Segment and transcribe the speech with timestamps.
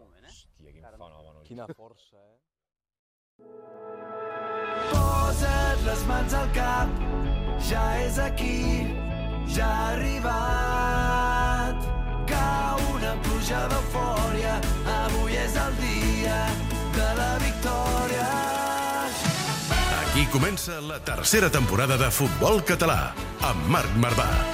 [0.00, 1.36] Hòstia, quin fenomen.
[1.38, 1.44] oi?
[1.46, 2.38] Quina força, eh?
[4.90, 6.88] Posa't les mans al cap,
[7.68, 8.86] ja és aquí,
[9.56, 11.76] ja ha arribat.
[12.30, 14.56] Cau una pluja d'eufòria,
[15.04, 16.40] avui és el dia
[16.96, 18.28] de la victòria.
[20.00, 24.53] Aquí comença la tercera temporada de Futbol Català, amb Marc Marvà.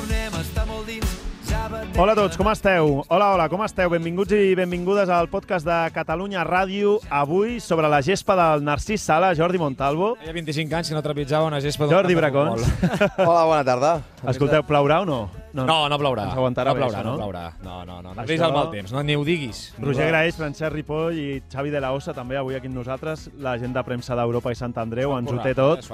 [1.97, 3.03] Hola a tots, com esteu?
[3.11, 3.89] Hola, hola, com esteu?
[3.91, 6.95] Benvinguts i benvingudes al podcast de Catalunya Ràdio.
[7.11, 10.13] Avui, sobre la gespa del Narcís Sala, Jordi Montalvo.
[10.21, 12.63] Feia 25 anys que no trepitjava una gespa d'un Jordi Bracons.
[13.27, 13.91] Hola, bona tarda.
[14.31, 15.19] Escolteu, plaurà o no?
[15.51, 16.29] No, no plourà.
[16.29, 17.13] Ens aguantarà no bé, plourà, això, no?
[17.17, 17.43] no plourà.
[17.61, 18.15] No, no, no.
[18.15, 19.61] No Això- el mal temps, no, ni ho diguis.
[19.83, 23.27] Roger Graeix, Francesc Ripoll i Xavi de la Ossa, també avui aquí amb nosaltres.
[23.43, 25.91] La gent de premsa d'Europa i Sant Andreu ens ho té tot.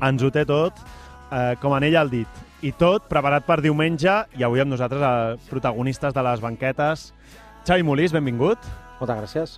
[0.00, 0.80] Han Ens ho té tot,
[1.30, 2.42] eh, com en ell el dit.
[2.64, 7.10] I tot preparat per diumenge i avui amb nosaltres eh, protagonistes de les banquetes.
[7.66, 8.58] Xavi Molís, benvingut.
[9.00, 9.56] Moltes gràcies.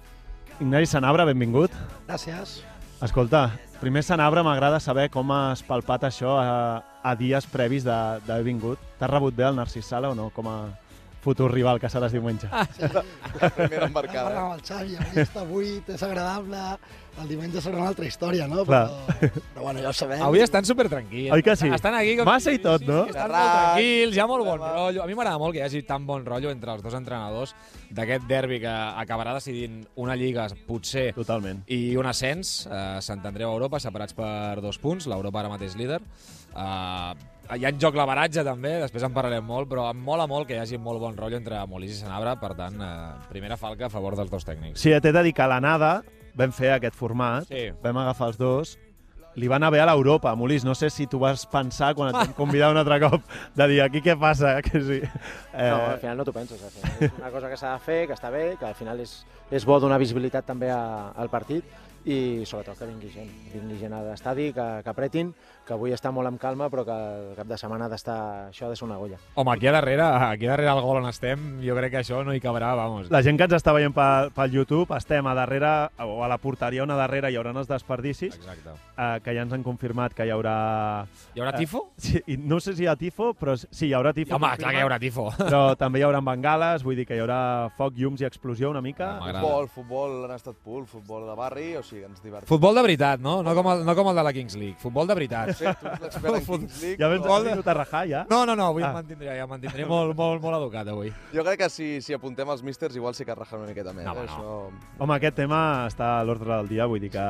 [0.61, 1.70] Ignasi Sanabra, benvingut.
[2.09, 2.61] Gràcies.
[3.05, 3.50] Escolta,
[3.81, 8.78] primer Sanabra m'agrada saber com has palpat això a, a dies previs de- d'haver vingut.
[8.98, 10.56] T'has rebut bé el Narcís Sala o no, com a
[11.27, 12.48] futur rival que seràs diumenge?
[13.42, 14.36] La primera embarcada.
[14.46, 16.62] Amb el Xavi, avui està buit, és agradable,
[17.16, 18.64] el diumenge serà una altra història, no?
[18.69, 18.82] Clar.
[19.08, 20.22] Però, però bueno, ja ho sabem.
[20.27, 21.32] Avui estan super tranquils.
[21.32, 21.70] Oi que sí?
[21.72, 22.28] Estan aquí com...
[22.28, 23.04] Massa i tot, no?
[23.06, 25.04] Sí, estan molt tranquils, hi ha molt bon rotllo.
[25.04, 27.54] A mi m'agrada molt que hi hagi tan bon rotllo entre els dos entrenadors
[27.97, 31.64] d'aquest derbi que acabarà decidint una lliga, potser, Totalment.
[31.72, 35.77] i un ascens, eh, Sant Andreu a Europa, separats per dos punts, l'Europa ara mateix
[35.80, 36.02] líder.
[36.52, 37.14] Eh,
[37.55, 40.56] hi ha en joc l'averatge també, després en parlarem molt, però em mola molt que
[40.56, 43.93] hi hagi molt bon rotllo entre Molís i Sanabra, per tant, eh, primera falca a
[43.93, 44.81] favor dels dos tècnics.
[44.82, 46.03] Sí, t'he de dir que a l'anada
[46.37, 47.71] vam fer aquest format, Sí.
[47.82, 48.78] vam agafar els dos,
[49.37, 50.65] li va anar bé a l'Europa, Molís.
[50.65, 53.22] No sé si tu vas pensar quan et vam convidar un altre cop
[53.54, 55.00] de dir aquí què passa, que sí.
[55.53, 56.62] Eh, No, al final no t'ho penses.
[56.62, 58.98] Al final és una cosa que s'ha de fer, que està bé, que al final
[59.00, 61.65] és, és bo donar visibilitat també a, al partit
[62.06, 65.32] i sobretot que vingui gent, vingui gent a l'estadi, que, que apretin,
[65.66, 68.16] que avui està molt amb calma, però que el cap de setmana ha d'estar...
[68.53, 69.19] Això ha de ser una golla.
[69.34, 72.34] Home, aquí a darrere, aquí darrere el gol on estem, jo crec que això no
[72.34, 73.10] hi cabrà, vamos.
[73.10, 75.72] La gent que ens està veient pel, pel YouTube, estem a darrere,
[76.06, 78.77] o a la porteria on a darrere hi haurà els desperdicis, Exacte.
[78.94, 80.56] eh, que ja ens han confirmat que hi haurà...
[81.34, 81.83] Hi haurà tifo?
[81.98, 84.37] Sí, i no sé si hi ha tifo, però sí, hi haurà tifo.
[84.38, 85.28] Home, clar que hi haurà tifo.
[85.47, 87.38] Però també hi haurà bengales, vull dir que hi haurà
[87.77, 89.16] foc, llums i explosió una mica.
[89.16, 89.43] Ah, m'agrada.
[89.43, 92.48] Futbol, futbol en estat pur, futbol de barri, o sigui, ens divertim.
[92.50, 93.38] Futbol de veritat, no?
[93.47, 94.78] No com el, no com el de la Kings League.
[94.83, 95.56] Futbol de veritat.
[95.56, 96.99] Sí, tu ets l'expert en Kings League.
[97.00, 98.25] Ja vam però- tenir a rajar, ja.
[98.31, 98.89] No, no, no, avui Ah.
[98.91, 101.12] em mantindré, ja em mantindré molt, molt, molt educat avui.
[101.33, 104.05] Jo crec que si, si apuntem els místers igual sí que rajan una miqueta més.
[104.05, 104.19] No, eh?
[104.19, 104.99] home, Això...
[104.99, 107.27] Home, aquest tema està a l'ordre del dia, vull dir que...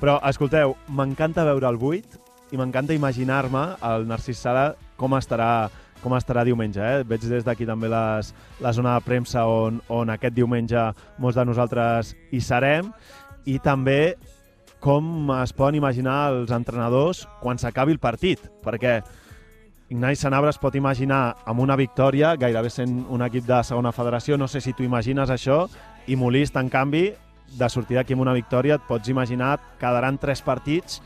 [0.00, 2.18] Però, escolteu, m'encanta veure el 8
[2.52, 5.70] i m'encanta imaginar-me el Narcís Sala com estarà
[6.00, 6.80] com estarà diumenge.
[6.80, 7.02] Eh?
[7.04, 8.30] Veig des d'aquí també les,
[8.64, 10.80] la zona de premsa on, on aquest diumenge
[11.20, 12.88] molts de nosaltres hi serem
[13.44, 14.16] i també
[14.80, 19.00] com es poden imaginar els entrenadors quan s'acabi el partit, perquè
[19.90, 24.36] Ignasi Sanabra es pot imaginar amb una victòria, gairebé sent un equip de segona federació,
[24.38, 25.64] no sé si tu imagines això,
[26.06, 27.08] i Molist, en canvi,
[27.58, 31.00] de sortir d'aquí amb una victòria, et pots imaginar, quedaran tres partits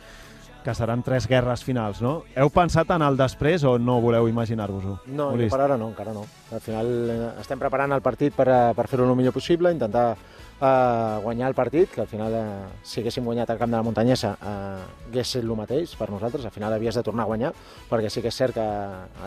[0.65, 2.23] que seran tres guerres finals, no?
[2.37, 4.99] Heu pensat en el després o no voleu imaginar-vos-ho?
[5.07, 5.53] No, Molist?
[5.53, 6.25] per ara no, encara no.
[6.53, 10.15] Al final eh, estem preparant el partit per, eh, per fer-ho el millor possible, intentar
[10.61, 13.83] eh, guanyar el partit, que al final, eh, si haguéssim guanyat al camp de la
[13.83, 17.53] muntanyesa, eh, hagués estat el mateix per nosaltres, al final havies de tornar a guanyar,
[17.91, 18.67] perquè sí que és cert que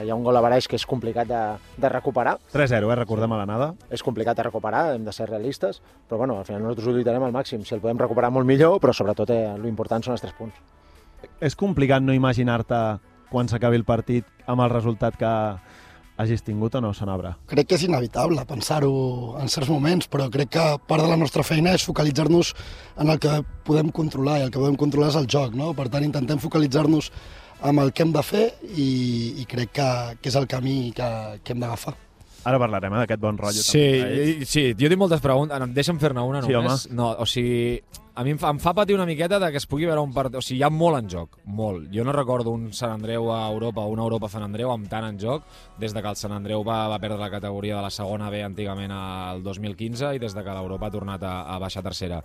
[0.04, 1.42] hi ha un gol a Baraix que és complicat de,
[1.78, 2.96] de recuperar, 3-0, eh?
[2.96, 3.74] Recordem a l'anada.
[3.90, 7.24] és complicat de recuperar, hem de ser realistes, però bueno, al final nosaltres ho lluitarem
[7.24, 10.34] al màxim, si el podem recuperar molt millor, però sobretot eh, l'important són els tres
[10.38, 10.56] punts.
[11.42, 13.00] És complicat no imaginar-te
[13.30, 15.32] quan s'acabi el partit amb el resultat que
[16.18, 17.36] hagis tingut o no, Sanabra?
[17.50, 18.92] Crec que és inevitable pensar-ho
[19.42, 22.54] en certs moments, però crec que part de la nostra feina és focalitzar-nos
[22.98, 23.36] en el que
[23.68, 25.74] podem controlar, i el que podem controlar és el joc, no?
[25.78, 27.12] Per tant, intentem focalitzar-nos
[27.62, 28.44] amb el que hem de fer
[28.76, 28.90] i,
[29.42, 29.88] i crec que,
[30.22, 31.08] que és el camí que,
[31.44, 31.96] que hem d'agafar.
[32.48, 33.64] Ara parlarem eh, d'aquest bon rotllo.
[33.66, 34.46] Sí, també, eh?
[34.48, 35.66] sí, jo tinc moltes preguntes.
[35.76, 36.86] Deixa'm fer-ne una Sí, només.
[36.96, 37.82] no, o sigui,
[38.18, 40.14] a mi em fa, em fa patir una miqueta de que es pugui veure un
[40.14, 40.40] partit...
[40.40, 41.84] O sigui, hi ha molt en joc, molt.
[41.94, 45.06] Jo no recordo un Sant Andreu a Europa o una Europa Sant Andreu amb tant
[45.06, 45.46] en joc
[45.78, 48.42] des de que el Sant Andreu va, va perdre la categoria de la segona B
[48.42, 52.24] antigament al 2015 i des de que l'Europa ha tornat a, a baixar a tercera.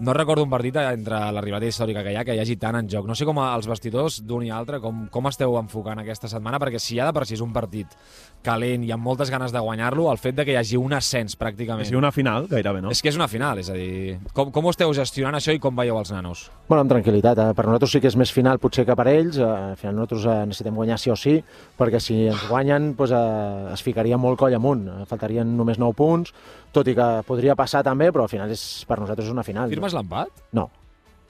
[0.00, 2.78] No recordo un partit entre la rivalitat històrica que hi ha que hi hagi tant
[2.78, 3.06] en joc.
[3.08, 6.80] No sé com els vestidors d'un i altre, com, com esteu enfocant aquesta setmana, perquè
[6.82, 7.96] si hi ha de per si és un partit
[8.44, 11.34] calent i amb moltes ganes de guanyar-lo, el fet de que hi hagi un ascens
[11.38, 11.86] pràcticament...
[11.86, 12.92] És una final, gairebé, no?
[12.94, 15.62] És que és una final, és a dir, com, com ho esteu gestionant això i
[15.62, 16.46] com veieu els nanos?
[16.68, 17.42] Bueno, amb tranquil·litat.
[17.42, 17.56] Eh?
[17.56, 19.40] Per nosaltres sí que és més final potser que per ells.
[19.40, 21.34] Eh, al final nosaltres eh, necessitem guanyar sí o sí,
[21.78, 24.86] perquè si ens guanyen doncs, eh, es ficaria molt coll amunt.
[24.92, 26.34] Eh, faltarien només 9 punts,
[26.74, 29.72] tot i que podria passar també, però al final és, per nosaltres és una final.
[29.88, 30.42] Firmes l'empat?
[30.52, 30.70] No,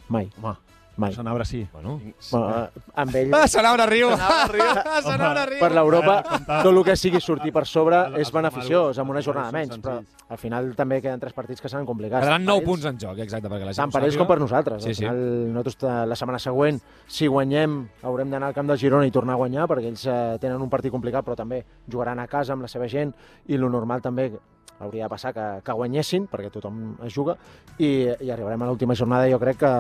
[0.09, 0.31] mai.
[0.43, 0.57] Home,
[0.99, 1.13] Mai.
[1.15, 1.61] Sant Abre sí.
[1.73, 2.01] Bueno,
[2.33, 4.09] Bueno, eh, amb ell, Ah, se n'obre riu!
[4.11, 5.61] n'obre riu!
[5.61, 6.17] per l'Europa,
[6.65, 10.01] tot el que sigui sortir per sobre El- és beneficiós, amb una jornada menys, però
[10.29, 12.25] al final també queden tres partits que seran complicats.
[12.27, 14.19] Quedaran Per 9 ells- punts en joc, exacte, perquè la gent Tant per ells sàpiga.
[14.19, 14.83] com per nosaltres.
[14.83, 15.03] Sí, Al sí.
[15.05, 15.23] final,
[15.55, 19.35] nosaltres eh, la setmana següent, si guanyem, haurem d'anar al camp del Girona i tornar
[19.35, 22.63] a guanyar, perquè ells eh, tenen un partit complicat, però també jugaran a casa amb
[22.63, 23.15] la seva gent,
[23.47, 24.33] i lo normal també
[24.81, 27.35] hauria de passar que, que guanyessin, perquè tothom es juga,
[27.79, 29.73] i, i arribarem a l'última jornada, jo crec que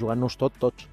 [0.00, 0.88] jugant-nos tot, tots.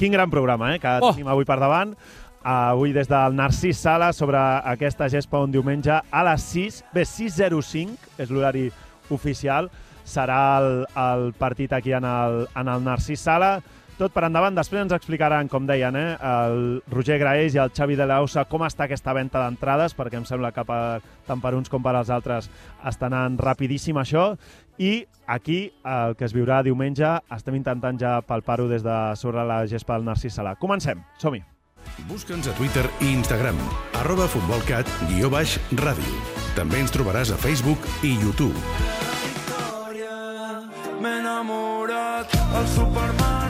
[0.00, 1.12] Quin gran programa, eh, que Oh!
[1.12, 1.94] tenim avui per davant.
[2.42, 6.84] Avui des del Narcís Sala sobre aquesta gespa un diumenge a les 6.
[6.94, 8.70] Bé, 6.05 és l'horari
[9.12, 9.68] oficial.
[10.08, 13.58] Serà el, el partit aquí en el, en el Narcís Sala.
[14.00, 14.56] Tot per endavant.
[14.56, 18.46] Després ens explicaran, com deien, eh, el Roger Graells i el Xavi de la Osa
[18.48, 21.92] com està aquesta venda d'entrades, perquè em sembla que per, tant per uns com per
[21.94, 22.48] als altres
[22.82, 24.38] està anant rapidíssim això.
[24.78, 29.66] I aquí, el que es viurà diumenge, estem intentant ja palpar-ho des de sobre la
[29.66, 30.54] gespa del Narcís Sala.
[30.56, 31.44] Comencem, som-hi.
[32.08, 33.60] Busca'ns a Twitter i Instagram,
[34.00, 36.16] arroba futbolcat, guió baix, ràdio.
[36.56, 38.56] També ens trobaràs a Facebook i YouTube.
[41.00, 43.49] M'he enamorat al supermercat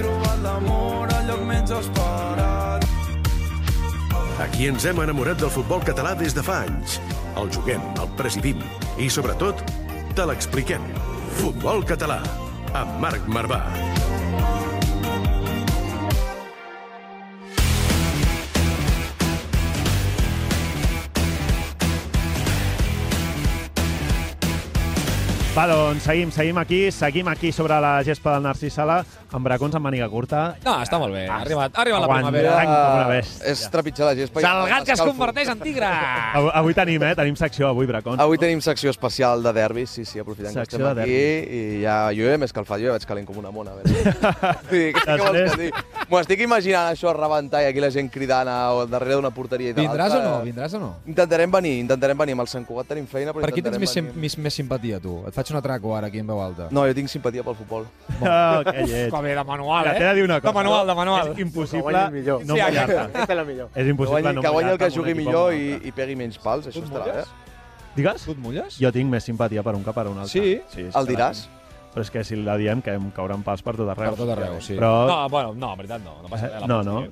[0.00, 2.88] trobat l'amor al lloc menys esperat
[4.44, 6.98] Aquí ens hem enamorat del futbol català des de fa anys.
[7.38, 8.58] El juguem, el presidim
[8.98, 9.62] i, sobretot,
[10.18, 10.82] te l'expliquem.
[11.38, 12.18] Futbol català,
[12.74, 13.62] amb Marc Marvà.
[25.54, 29.04] Va, doncs seguim, seguim aquí, seguim aquí sobre la gespa del Narcís Sala,
[29.34, 30.42] amb bracons amb màniga curta.
[30.64, 31.24] No, està molt bé.
[31.28, 32.30] Ha arribat, ha arribat la Aguanta.
[32.30, 32.54] primavera.
[32.54, 33.46] Blanc com una bèstia.
[33.52, 34.40] És trepitjar la gespa.
[34.44, 35.12] Salgat que es escalfo.
[35.16, 35.90] converteix en tigre!
[36.38, 37.14] Avui, avui tenim, eh?
[37.18, 38.20] Tenim secció avui, bracons.
[38.22, 41.58] Avui tenim secció especial de derbis, sí, sí, aprofitant Secció que estem de aquí.
[41.78, 43.74] I ja, jo ja m'he escalfat, jo ja vaig calent com una mona.
[43.84, 43.94] Sí,
[44.94, 45.70] què, què vols que?
[46.10, 48.58] M'ho estic imaginant això a rebentar i aquí la gent cridant a,
[48.90, 50.34] darrere d'una porteria i de Vindràs o no?
[50.44, 50.90] Vindràs o no?
[51.08, 52.34] Intentarem venir, intentarem venir.
[52.34, 54.20] Amb el Sant Cugat tenim feina, però Per qui tens intentarem més, venir.
[54.26, 55.20] més, més simpatia, tu?
[55.28, 56.68] Et faig un atraco ara aquí en veu alta.
[56.74, 57.86] No, jo tinc simpatia pel futbol.
[58.20, 59.08] Oh, que lleig.
[59.24, 60.52] Bé, de manual, Mira, t'he de dir una cosa.
[60.52, 61.32] De manual, de manual.
[61.32, 62.98] És impossible no Sí, mullar-te.
[62.98, 63.68] Aquesta és la millor.
[63.74, 66.38] És Que impossible no que guanyi el mullar-te que jugui millor i, i pegui menys
[66.38, 67.24] pals, això estarà bé.
[67.94, 68.24] Digues?
[68.26, 68.78] Tu et mulles?
[68.82, 70.32] Jo tinc més simpatia per un que per un altre.
[70.34, 70.60] Sí?
[70.68, 71.46] sí El diràs?
[71.94, 74.10] Però és que si la diem, que em cauran pals per tot arreu.
[74.16, 74.74] Per tot arreu, sí.
[74.74, 76.16] Però No, bueno, no, en veritat no.
[76.24, 76.60] No passa res.
[76.60, 77.04] la No, no.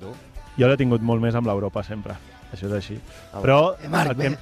[0.57, 2.17] jo l'he tingut molt més amb l'Europa, sempre.
[2.53, 2.95] Això és així.
[3.33, 4.37] Ah, Però, Eh, el que,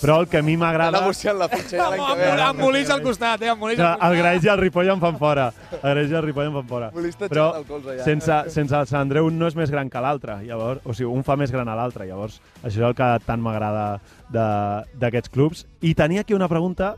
[0.00, 1.00] però el que a mi Està m'agrada...
[1.00, 2.28] negociant la fitxa ja l'any que Amb, ve.
[2.30, 3.48] amb, amb Molís al costat, eh?
[3.50, 4.16] Amb Molís al el costat.
[4.18, 5.48] Graix i el Ripoll em fan fora.
[5.82, 6.90] El Graix i el Ripoll em fan fora.
[6.94, 10.38] T'ha Però el sense, sense el Sant Andreu un no és més gran que l'altre.
[10.46, 12.06] Llavors, o sigui, un fa més gran a l'altre.
[12.06, 14.00] Llavors, això és el que tant m'agrada
[14.30, 15.66] de- d'aquests clubs.
[15.82, 16.94] I tenia aquí una pregunta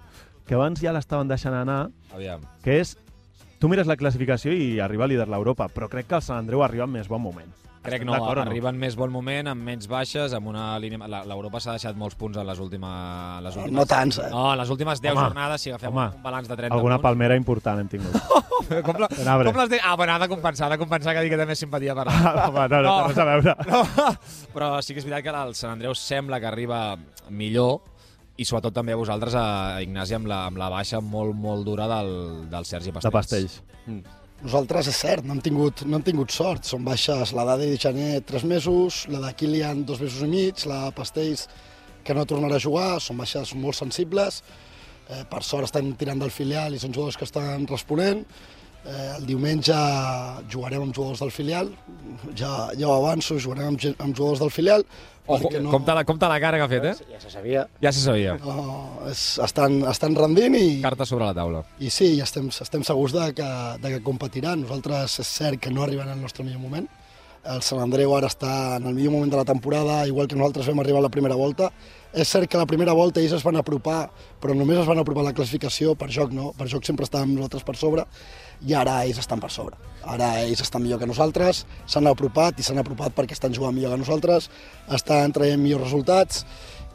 [0.46, 2.40] que abans ja l'estaven deixant anar, Aviam.
[2.62, 2.96] que és
[3.58, 6.84] tu mires la classificació i arriba líder l'Europa, però crec que el Sant Andreu arriba
[6.84, 7.48] en més bon moment.
[7.86, 8.42] Crec no, no?
[8.42, 10.98] arriba en més bon moment, amb menys baixes, amb una línia...
[11.08, 13.42] la- L'Europa s'ha deixat molts punts en les últimes...
[13.46, 13.76] Les últimes...
[13.78, 14.28] No tants, eh?
[14.32, 16.98] No, en les últimes 10 Home, jornades, si agafem home, un balanç de 30 Alguna
[16.98, 17.06] punts...
[17.08, 18.20] palmera important hem tingut.
[18.66, 19.06] Com, la,
[19.46, 19.78] com les de...
[19.84, 22.08] Ah, bueno, ha de compensar, ha de compensar que digui que té més simpatia per
[22.08, 22.14] la...
[22.18, 23.54] Ah, Home, no, no, no, a veure.
[23.70, 24.08] No,
[24.56, 26.80] però sí que és veritat que el Sant Andreu sembla que arriba
[27.30, 27.78] millor
[28.36, 31.86] i sobretot també a vosaltres, a Ignasi, amb la, amb la baixa molt, molt dura
[31.88, 32.10] del,
[32.52, 33.12] del Sergi Pastells.
[33.12, 33.60] De pastells.
[34.44, 36.66] Nosaltres, és cert, no hem tingut, no hem tingut sort.
[36.68, 40.66] Són baixes la d'Adi de Gené tres mesos, la de Kilian dos mesos i mig,
[40.68, 41.46] la Pastells
[42.04, 44.42] que no tornarà a jugar, són baixes molt sensibles.
[45.08, 48.22] Eh, per sort estem tirant del filial i són jugadors que estan responent.
[48.84, 49.76] Eh, el diumenge
[50.52, 51.72] jugarem amb jugadors del filial,
[52.36, 54.84] ja, ja ho avanço, jugarem amb, amb jugadors del filial.
[55.26, 56.94] Ojo, no, compte, la, compte la cara que ha fet, eh?
[57.12, 57.66] Ja se sabia.
[57.82, 58.36] Ja se sabia.
[58.38, 61.64] no, és, estan, estan rendint i, Carta sobre la taula.
[61.82, 63.48] i sí, estem, estem segurs de que,
[63.82, 64.62] de que competiran.
[64.62, 66.86] Nosaltres és cert que no arriben al nostre millor moment.
[67.52, 70.66] El Sant Andreu ara està en el millor moment de la temporada, igual que nosaltres
[70.70, 71.70] vam arribar a la primera volta.
[72.12, 74.08] És cert que la primera volta ells es van apropar,
[74.40, 77.34] però només es van apropar a la classificació, per joc no, per joc sempre estàvem
[77.36, 78.06] nosaltres per sobre,
[78.66, 79.76] i ara ells estan per sobre.
[80.06, 83.94] Ara ells estan millor que nosaltres, s'han apropat i s'han apropat perquè estan jugant millor
[83.94, 84.50] que nosaltres,
[84.98, 86.44] estan traient millors resultats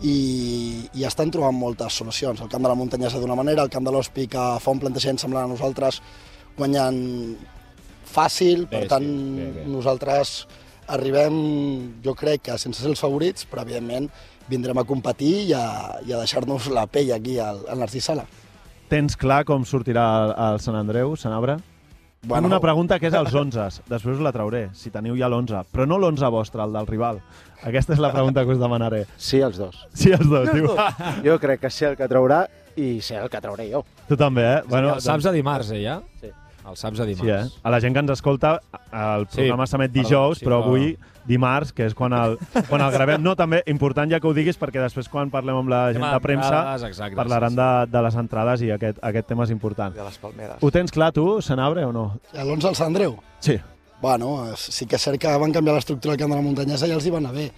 [0.01, 2.41] i, i estan trobant moltes solucions.
[2.41, 5.21] El camp de la muntanyesa d'una manera, el camp de l'Hospi que fa un plantejament
[5.21, 6.01] semblant a nosaltres
[6.57, 7.01] guanyant
[8.11, 9.65] fàcil, per Bé, tant sí, bé, bé.
[9.71, 10.35] nosaltres
[10.91, 11.35] arribem,
[12.03, 14.09] jo crec que sense ser els favorits, però evidentment
[14.51, 15.65] vindrem a competir i a,
[16.03, 18.25] i a deixar-nos la pell aquí al, al Narcís Sala.
[18.91, 21.57] Tens clar com sortirà el, el Sant Andreu, Sant Abre?
[22.27, 23.85] Bueno, una pregunta que és als 11.
[23.89, 25.63] Després us la trauré, si teniu ja l'11.
[25.73, 27.17] Però no l'11 vostre, el del rival.
[27.65, 29.05] Aquesta és la pregunta que us demanaré.
[29.17, 29.79] Sí, els dos.
[29.97, 30.67] Sí, els dos, diu.
[31.25, 32.43] Jo crec que sé el que traurà
[32.75, 33.81] i sé el que trauré jo.
[34.09, 34.61] Tu també, eh?
[34.69, 35.97] Bueno, el saps a dimarts, eh, ja?
[36.21, 36.29] Sí.
[36.71, 37.27] El saps a dimarts.
[37.27, 37.61] Sí, eh?
[37.63, 38.57] A la gent que ens escolta,
[38.91, 40.93] el Sí, programa s'emet perdó, dijous, sí, però avui
[41.27, 42.37] dimarts, que és quan el,
[42.69, 43.21] quan el gravem.
[43.21, 46.21] No, també, important ja que ho diguis, perquè després quan parlem amb la gent de
[46.23, 49.93] premsa exacte, parlaran sí, de, de les entrades i aquest, aquest tema és important.
[49.93, 50.57] De les palmeres.
[50.63, 52.07] Ho tens clar, tu, Senabre, o no?
[52.33, 53.19] I l'11 al Sant Andreu?
[53.39, 53.59] Sí.
[54.01, 56.95] Bueno, sí que és cert que van canviar l'estructura del camp de la muntanyesa i
[56.95, 57.51] els hi va anar bé,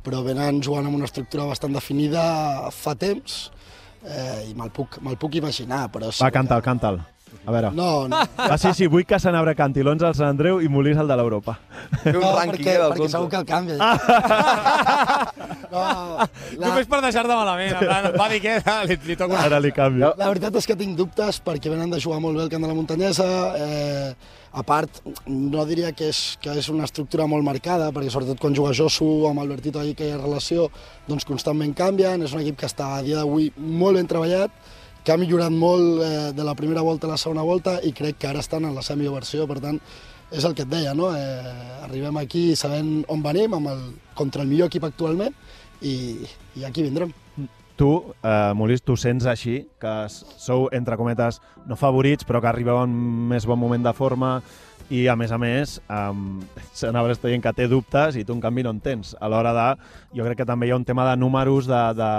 [0.00, 2.22] però venen jugant amb una estructura bastant definida
[2.72, 3.50] fa temps
[4.08, 6.08] eh, i me'l puc, me puc imaginar, però...
[6.08, 7.02] Sí Va, canta'l, canta'l.
[7.50, 7.72] A veure.
[7.74, 10.98] No, no, Ah, sí, sí, vull que Senabre canti l'11 al Sant Andreu i Molís
[11.02, 11.56] el de l'Europa.
[12.06, 13.12] No rànquing perquè, eh, perquè 11.
[13.16, 13.76] segur que el canvia.
[13.80, 15.26] Ah.
[15.70, 16.24] No, la,
[16.58, 17.76] Només per deixar-te malament.
[17.78, 18.56] En plan, va dir que
[18.90, 19.44] li, li toco una...
[19.46, 20.08] Ara li canvio.
[20.18, 22.70] La veritat és que tinc dubtes perquè venen de jugar molt bé el camp de
[22.72, 23.26] la muntanyesa.
[23.54, 24.08] Eh,
[24.50, 24.98] a part,
[25.30, 29.28] no diria que és, que és una estructura molt marcada, perquè sobretot quan juga Josu
[29.30, 30.66] amb Albertito allà que hi ha relació,
[31.06, 32.26] doncs constantment canvien.
[32.26, 34.50] És un equip que està a dia d'avui molt ben treballat,
[35.04, 38.18] que ha millorat molt eh, de la primera volta a la segona volta i crec
[38.20, 39.80] que ara estan en la seva millor versió, per tant,
[40.30, 41.10] és el que et deia, no?
[41.16, 41.54] Eh,
[41.86, 43.82] arribem aquí sabent on venim, amb el,
[44.14, 45.34] contra el millor equip actualment,
[45.80, 45.96] i,
[46.60, 47.12] i aquí vindrem.
[47.80, 47.88] Tu,
[48.22, 52.92] eh, Molís, tu sents així, que sou, entre cometes, no favorits, però que arribeu en
[53.30, 54.34] més bon moment de forma
[54.90, 56.40] i, a més a més, um,
[56.74, 59.14] Senabre està dient que té dubtes i tu, en canvi, no en tens.
[59.20, 59.66] A l'hora de...
[60.18, 62.10] Jo crec que també hi ha un tema de números, de, de,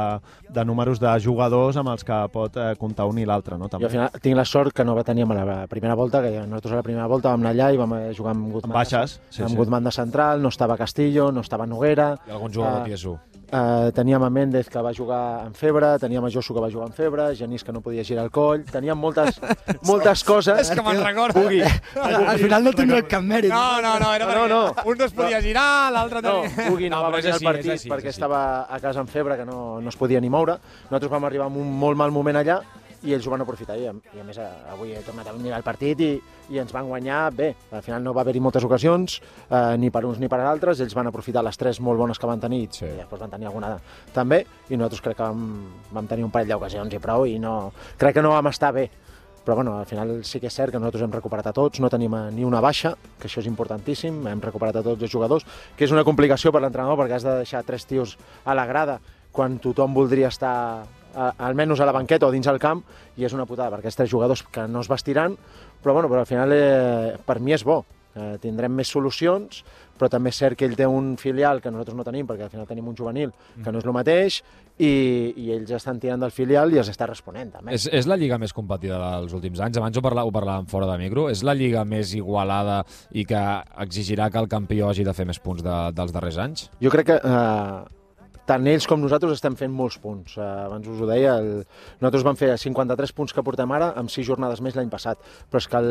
[0.55, 3.67] de números de jugadors amb els que pot eh, comptar un i l'altre, no?
[3.67, 3.89] Jo També.
[3.89, 6.71] al final tinc la sort que no va tenir a la primera volta, que nosaltres
[6.71, 9.19] a la primera volta vam anar allà i vam eh, jugar amb Guzmán, Amb baixes,
[9.29, 9.59] sí, amb sí.
[9.59, 13.17] Guzmán de central, no estava Castillo, no estava Noguera, I algun jugador tieso.
[13.51, 16.87] Eh, teníem a Méndez que va jugar en febre, teníem a Josu que va jugar
[16.87, 19.39] en febre, Genís que no podia girar el coll, teníem moltes,
[19.89, 20.63] moltes coses.
[20.69, 21.41] És que me'n recordo.
[21.41, 21.61] Pugui.
[21.61, 23.51] Al final no tindrà cap mèrit.
[23.51, 24.61] No, no, no, era No, no.
[24.85, 26.69] un no es podia girar, l'altre No, tenia...
[26.69, 29.07] Pugui no, va però és venir al partit així, és perquè estava a casa en
[29.11, 30.57] febre, que no, no es podia ni moure.
[30.89, 32.61] Nosaltres vam arribar en un molt mal moment allà
[33.03, 33.77] i ells ho van aprofitar.
[33.79, 34.37] I, a- i a més,
[34.71, 36.11] avui he tornat a mirar el partit i,
[36.51, 37.55] i ens van guanyar bé.
[37.71, 40.79] Al final no va haver-hi moltes ocasions, eh, ni per uns ni per altres.
[40.79, 42.85] Ells van aprofitar les tres molt bones que van tenir Sí.
[42.85, 43.77] i després van tenir alguna
[44.13, 44.45] també.
[44.69, 45.47] I nosaltres crec que vam,
[45.91, 48.89] vam tenir un parell d'ocasions i prou i no, crec que no vam estar bé.
[49.43, 51.89] Però bueno, al final sí que és cert que nosaltres hem recuperat a tots, no
[51.89, 55.43] tenim eh, ni una baixa, que això és importantíssim, hem recuperat a tots els jugadors,
[55.75, 58.99] que és una complicació per l'entrenador perquè has de deixar tres tios a la grada
[59.31, 60.83] quan tothom voldria estar
[61.15, 62.83] a, almenys a la banqueta o dins el camp
[63.17, 65.37] i és una putada perquè aquests tres jugadors que no es vestiran
[65.81, 67.81] però, bueno, però al final eh, per mi és bo
[68.15, 69.63] eh, tindrem més solucions
[70.01, 72.53] però també és cert que ell té un filial que nosaltres no tenim perquè al
[72.53, 74.41] final tenim un juvenil que no és el mateix
[74.81, 74.89] i,
[75.37, 77.75] i ells estan tirant del filial i els està responent també.
[77.77, 79.77] És, és la lliga més competida dels últims anys.
[79.77, 81.27] Abans ho, parlà, ho parlàvem fora de micro.
[81.29, 82.81] És la lliga més igualada
[83.13, 83.41] i que
[83.85, 86.69] exigirà que el campió hagi de fer més punts de, dels darrers anys?
[86.81, 88.00] Jo crec que eh,
[88.51, 90.35] tant ells com nosaltres estem fent molts punts.
[90.35, 91.63] Eh, abans us ho deia, el...
[92.01, 95.61] nosaltres vam fer 53 punts que portem ara amb 6 jornades més l'any passat, però
[95.63, 95.81] és que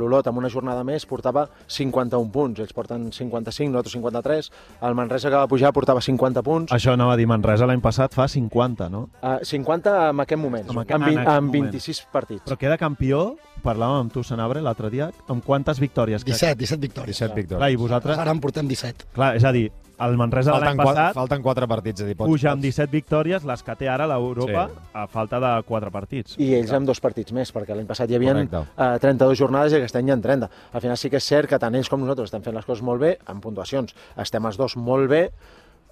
[0.00, 4.50] l'Olot amb una jornada més portava 51 punts, ells porten 55, nosaltres 53,
[4.88, 8.14] el Manresa que va pujar portava 50 punts, Això anava a dir Manresa l'any passat
[8.16, 9.06] fa 50, no?
[9.20, 11.70] eh, 50 en aquest moment, En aquest- amb, en aquest amb moment.
[11.72, 12.44] 26 partits.
[12.48, 16.24] Però queda campió, parlàvem amb tu, Senabre, l'altre dia, amb quantes victòries?
[16.26, 17.16] 17, 17 victòries.
[17.18, 17.78] 17 Clar, i victòries.
[17.80, 18.18] vosaltres...
[18.18, 19.06] Ara en portem 17.
[19.14, 19.70] Clar, és a dir,
[20.02, 22.00] el Manresa de l'any passat falten 4 partits.
[22.00, 24.80] És a dir, pots, puja amb 17 victòries, les que té ara l'Europa, Sí.
[24.98, 26.34] a falta de 4 partits.
[26.42, 28.64] I ells amb dos partits més, perquè l'any passat hi havia Correcte.
[28.76, 30.50] eh, 32 jornades i aquest any hi ha 30.
[30.72, 32.82] Al final sí que és cert que tant ells com nosaltres estem fent les coses
[32.82, 35.30] molt bé, amb puntuacions estem els dos molt bé,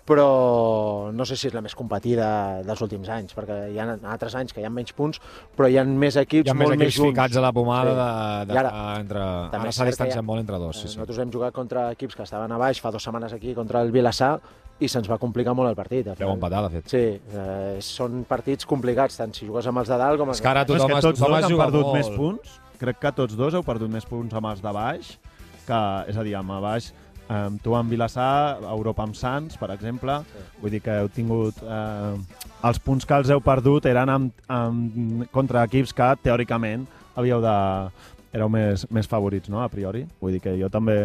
[0.07, 4.35] però no sé si és la més competida dels últims anys, perquè hi ha altres
[4.35, 5.21] anys que hi ha menys punts,
[5.57, 7.12] però hi ha més equips Hi ha més molt equips més junts.
[7.14, 7.97] ficats a la pomada Sí.
[8.00, 9.21] de, de, I ara, entre...
[9.61, 10.76] Ara s'ha distanciat ha- molt entre dos.
[10.76, 10.99] Eh, Sí, sí.
[10.99, 13.92] Nosaltres vam jugar contra equips que estaven a baix fa dues setmanes aquí, contra el
[13.92, 14.40] Vilassar,
[14.80, 16.07] i se'ns va complicar molt el partit.
[16.16, 16.33] Final.
[16.35, 16.88] empatar, de fet.
[16.88, 20.40] Sí, eh, són partits complicats, tant si jugues amb els de dalt com amb És
[20.40, 21.95] que ara els de No, és tothom, que tots tothom dos han perdut molt.
[21.99, 22.61] més punts.
[22.80, 25.19] Crec que tots dos heu perdut més punts amb els de baix,
[25.66, 26.95] que, és a dir, amb a baix
[27.30, 30.46] eh, tu amb Vilassar, Europa amb Sants, per exemple, sí.
[30.62, 31.62] vull dir que heu tingut...
[31.64, 37.40] Eh, els punts que els heu perdut eren amb, amb, contra equips que, teòricament, havíeu
[37.44, 37.58] de...
[38.37, 40.04] éreu més, més favorits, no?, a priori.
[40.20, 40.99] Vull dir que jo també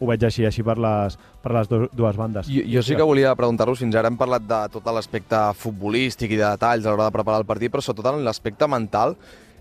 [0.00, 2.48] ho veig així, així per les, per les dues bandes.
[2.48, 6.40] Jo, jo sí que volia preguntar-vos, fins ara hem parlat de tot l'aspecte futbolístic i
[6.40, 9.14] de detalls a l'hora de preparar el partit, però sobretot en l'aspecte mental,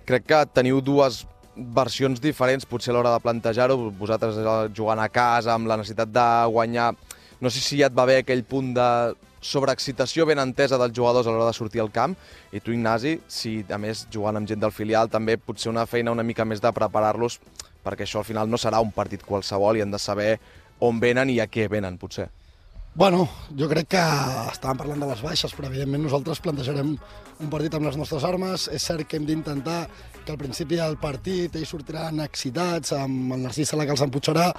[0.08, 1.25] crec que teniu dues
[1.56, 6.12] versions diferents, potser a l'hora de plantejar-ho, vosaltres eh, jugant a casa amb la necessitat
[6.13, 6.94] de guanyar,
[7.39, 8.89] no sé si ja et va haver aquell punt de
[9.41, 12.15] sobreexcitació ben entesa dels jugadors a l'hora de sortir al camp,
[12.51, 16.12] i tu, Ignasi, si a més jugant amb gent del filial, també potser una feina
[16.15, 17.39] una mica més de preparar-los,
[17.84, 20.34] perquè això al final no serà un partit qualsevol i han de saber
[20.84, 22.29] on venen i a què venen, potser.
[23.00, 24.00] Bueno, jo crec que
[24.51, 28.65] estàvem parlant de les baixes, però evidentment nosaltres plantejarem un partit amb les nostres armes.
[28.75, 29.86] És cert que hem d'intentar
[30.25, 34.50] que al principi del partit ells sortiran excitats, amb el Narcís Sala que els empujarà,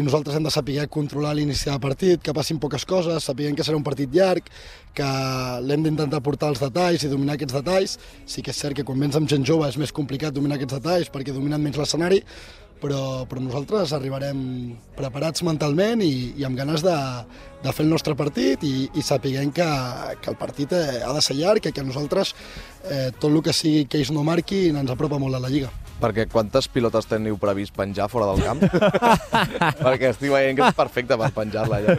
[0.00, 3.68] i nosaltres hem de saber controlar l'inici del partit, que passin poques coses, sapiguem que
[3.68, 4.48] serà un partit llarg,
[4.96, 5.10] que
[5.68, 7.98] l'hem d'intentar portar els detalls i dominar aquests detalls.
[8.24, 10.80] Sí que és cert que quan vens amb gent jove és més complicat dominar aquests
[10.80, 12.24] detalls perquè dominen menys l'escenari,
[12.82, 14.40] però, però nosaltres arribarem
[14.96, 16.96] preparats mentalment i, i amb ganes de,
[17.64, 19.68] de fer el nostre partit i, i sapiguem que,
[20.22, 22.34] que el partit eh, ha de ser llarg i que nosaltres
[22.88, 25.72] eh, tot el que sigui que ells no marquin ens apropa molt a la Lliga.
[26.00, 28.62] Perquè quantes pilotes teniu previst penjar fora del camp?
[29.84, 31.96] Perquè estic veient que és perfecte per penjar-la allà.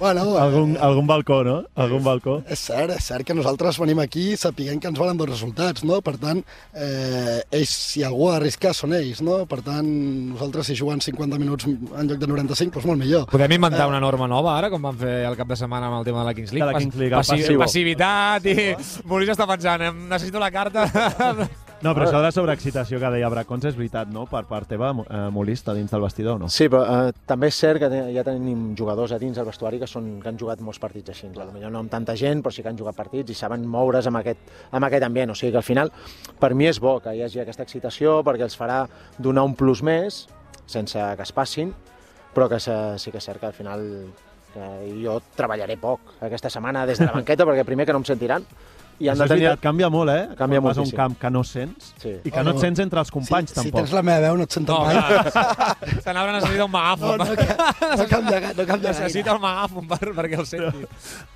[0.00, 1.56] Bueno, eh, Algun, algun balcó, no?
[1.74, 2.36] Algun balcó.
[2.50, 6.00] És cert, és cert que nosaltres venim aquí sapiguem que ens valen dos resultats, no?
[6.06, 6.42] Per tant,
[6.74, 9.40] eh, ells, si algú ha d'arriscar, són ells, no?
[9.50, 9.86] Per tant,
[10.34, 13.26] nosaltres si juguen 50 minuts en lloc de 95, doncs molt millor.
[13.30, 16.06] Podem inventar una norma nova ara, com van fer el cap de setmana amb el
[16.08, 16.66] tema de la Kings League?
[16.66, 17.64] De la Kings League, el Passi passivo.
[17.66, 18.56] passivitat i...
[19.10, 20.86] Molís està pensant, em necessito la carta...
[21.80, 24.26] No, però això de la sobreexcitació que deia Bracons és veritat, no?
[24.28, 26.50] Per part teva, eh, Molista, dins del vestidor, no?
[26.52, 29.88] Sí, però eh, també és cert que ja tenim jugadors a dins del vestuari que,
[29.88, 31.30] són, que han jugat molts partits així.
[31.32, 34.20] Potser no amb tanta gent, però sí que han jugat partits i saben moure's amb
[34.20, 35.32] aquest, amb aquest ambient.
[35.32, 35.92] O sigui que al final,
[36.40, 38.82] per mi és bo que hi hagi aquesta excitació perquè els farà
[39.16, 40.26] donar un plus més,
[40.68, 41.72] sense que es passin,
[42.34, 43.86] però que se, sí que és cert que al final
[44.52, 44.68] que
[45.00, 48.44] jo treballaré poc aquesta setmana des de la banqueta perquè primer que no em sentiran
[49.00, 49.42] i han de tenir...
[49.46, 50.28] veritat, canvia molt, eh?
[50.36, 50.96] Canvia Quan vas a un moltíssim.
[50.98, 52.12] camp que no sents Sí.
[52.24, 53.70] i que no et sents entre els companys, si, tampoc.
[53.72, 54.96] Si tens la meva veu no et senten No, mai.
[54.96, 55.76] clar.
[56.04, 57.18] Se n'haurà necessitat un No, megàfon.
[57.18, 59.36] no, ca- no canvia, ga- no canvia Necessita gaire.
[59.36, 60.84] el megàfon per, perquè el senti.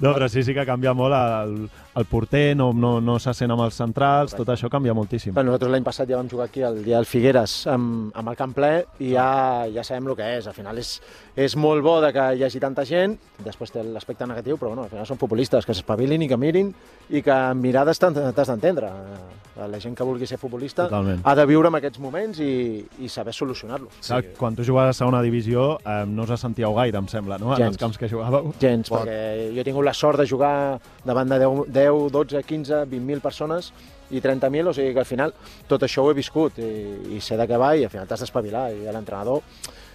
[0.00, 1.56] No, però sí, sí que canvia molt el,
[1.96, 5.32] el porter, no, no, no se sent amb els centrals, tot això canvia moltíssim.
[5.34, 8.36] Bueno, nosaltres l'any passat ja vam jugar aquí el dia del Figueres amb, amb el
[8.36, 10.46] camp ple i ja, ja sabem el que és.
[10.46, 11.00] Al final és,
[11.36, 14.84] és molt bo de que hi hagi tanta gent, després té l'aspecte negatiu, però bueno,
[14.84, 16.74] al final són futbolistes, que s'espavilin i que mirin
[17.10, 18.90] i que amb mirades t'has d'entendre.
[18.90, 21.20] Eh, La gent que vulgui ser futbolista Totalment.
[21.22, 23.92] ha de viure amb aquests moments i, i saber solucionar-los.
[24.02, 24.16] Sí.
[24.36, 27.52] Quan tu jugaves a segona divisió eh, no us sentíeu gaire, em sembla, no?
[27.52, 27.68] En Gens.
[27.76, 28.50] els camps que jugàveu.
[28.58, 29.04] Gens, Bon.
[29.06, 33.20] perquè jo he tingut la sort de jugar davant de 10, 10 12, 15, 20.000
[33.22, 33.70] persones
[34.10, 35.32] i 30.000, o sigui que al final
[35.70, 38.26] tot això ho he viscut i, i sé de què va i al final t'has
[38.26, 39.38] d'espavilar i l'entrenador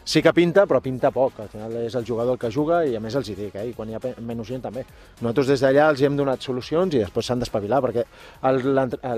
[0.09, 1.37] sí que pinta, però pinta poc.
[1.43, 3.67] Al final és el jugador el que juga i a més els hi dic, eh?
[3.69, 4.85] i quan hi ha menys gent també.
[5.21, 8.05] Nosaltres des d'allà els hi hem donat solucions i després s'han d'espavilar perquè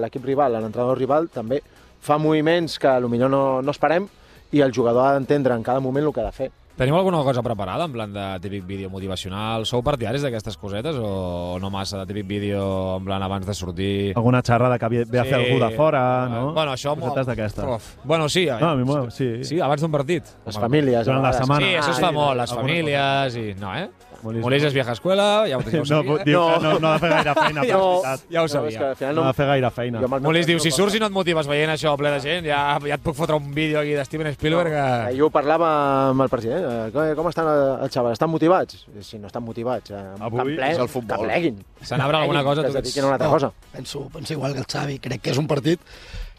[0.04, 1.62] l'equip rival, l'entrenador rival, també
[2.02, 4.10] fa moviments que potser no, no esperem
[4.52, 6.52] i el jugador ha d'entendre en cada moment el que ha de fer.
[6.78, 9.66] Teniu alguna cosa preparada, en plan de típic vídeo motivacional?
[9.70, 14.14] Sou partidaris d'aquestes cosetes o no massa de típic vídeo en plan abans de sortir?
[14.16, 16.54] Alguna xerrada que ve ve a fer algú de fora, no?
[16.56, 16.96] Bueno, això...
[16.98, 17.92] Cosetes d'aquestes.
[18.04, 18.48] Bueno, sí.
[18.48, 19.44] No, a mi m'ho- sí.
[19.46, 20.24] Sí, abans d'un partit.
[20.48, 21.06] Les famílies...
[21.06, 21.66] Durant la setmana.
[21.68, 23.46] Sí, això es fa Ah, molt, les famílies i...
[23.62, 23.90] No, eh?
[24.24, 26.24] Molís- Molís és vieja escuela, ja ho teniu No, sabia.
[26.26, 28.02] diu que no, no ha de fer gaire feina, No.
[28.02, 28.26] veritat.
[28.32, 28.96] Ja ho No, que sabia.
[28.96, 30.02] final No no, ha de fer gaire feina.
[30.22, 32.78] Molís diu, no si surts i no et motives veient això ple de gent, ja,
[32.86, 35.18] ja et puc fotre un vídeo aquí de Steven Spielberg Eh, que...
[35.18, 36.66] Jo ho parlava amb el president.
[36.66, 38.14] eh, Com, com estan eh, els xavals?
[38.14, 38.86] Estan motivats?
[39.02, 41.18] Si no estan motivats, eh, Avui ple, és el futbol.
[41.18, 41.64] que pleguin.
[41.82, 42.84] Se n'abre alguna cosa, Que tu es ets...
[42.84, 43.52] dediquin a una altra No, cosa.
[43.72, 45.00] Penso, penso igual que el Xavi.
[45.00, 45.80] Crec que és un partit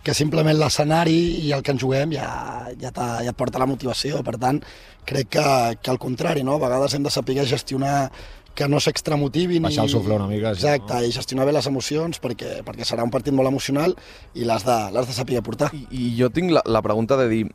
[0.03, 2.29] que simplement l'escenari i el que ens juguem ja,
[2.81, 4.23] ja, t'ha- ja et porta la motivació.
[4.27, 4.59] Per tant,
[5.07, 5.45] crec que,
[5.83, 6.57] que al contrari, no?
[6.59, 8.11] a vegades hem de saber gestionar
[8.55, 9.63] que no s'extramotivin.
[9.65, 11.05] Baixar el suflé una mica, sí, Exacte, no?
[11.07, 13.95] i gestionar bé les emocions perquè, perquè serà un partit molt emocional
[14.35, 15.71] i l'has de, de saber portar.
[15.73, 17.47] I, I jo tinc la, la pregunta de dir,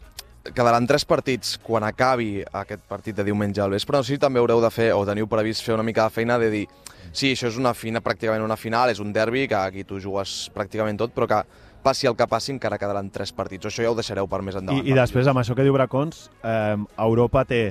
[0.55, 4.39] quedaran tres partits quan acabi aquest partit de diumenge al vespre, no sé si també
[4.39, 6.65] haureu de fer, o teniu previst fer una mica de feina de dir,
[7.12, 10.47] sí, això és una fina, pràcticament una final, és un derbi, que aquí tu jugues
[10.55, 11.43] pràcticament tot, però que
[11.88, 14.84] passi el que passi encara quedaran tres partits, això ja ho deixareu per més endavant.
[14.84, 16.76] I, I després, amb això que diu Bracons, eh,
[17.08, 17.62] Europa té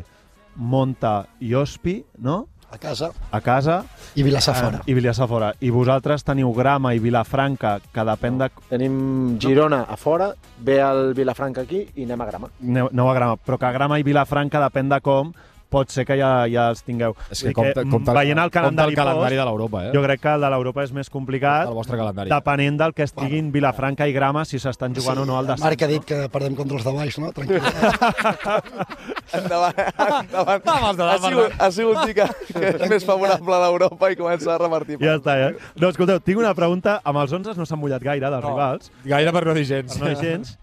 [0.56, 3.76] Monta i Ospi, no?, A casa a casa,
[4.18, 4.78] i Vilassar fora.
[4.82, 5.52] eh, i Vilassar fora.
[5.62, 8.48] I vosaltres teniu Grama i Vilafranca, que depèn de...
[8.72, 8.96] Tenim
[9.38, 10.32] Girona a fora,
[10.66, 12.50] ve el Vilafranca aquí i anem a Grama.
[12.60, 15.30] Aneu, aneu a Grama, però que Grama i Vilafranca depèn de com
[15.70, 17.14] pot ser que ja, ja els tingueu.
[17.30, 19.90] És que dir compte, compte, veient el calendari, el calendari post, de l'Europa, eh?
[19.94, 22.30] jo crec que el de l'Europa és més complicat, el vostre calendari.
[22.30, 25.64] depenent del que estiguin Vilafranca i Grama, si s'estan jugant o no al descens.
[25.66, 27.32] Marc ha dit que perdem contra els de baix, no?
[27.32, 27.60] Tranquil.
[29.36, 30.62] Endavant, endavant.
[30.64, 34.16] Vamos, de ha, sigut, ha sigut dir que, que és més favorable a l'Europa i
[34.18, 34.98] comença a revertir.
[35.02, 35.48] Ja està, ja.
[35.80, 37.00] No, escolteu, tinc una pregunta.
[37.04, 38.52] Amb els 11 no s'han mullat gaire, dels No.
[38.54, 38.90] rivals.
[39.04, 39.96] Gaire per no dir gens.
[40.00, 40.54] No hi gens.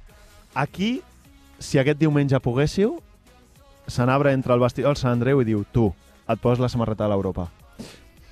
[0.56, 1.02] Aquí,
[1.60, 2.96] si aquest diumenge poguéssiu,
[3.88, 5.90] s'anabre entre el vestidor del Sant Andreu i diu tu,
[6.30, 7.50] et poses la samarreta de l'Europa.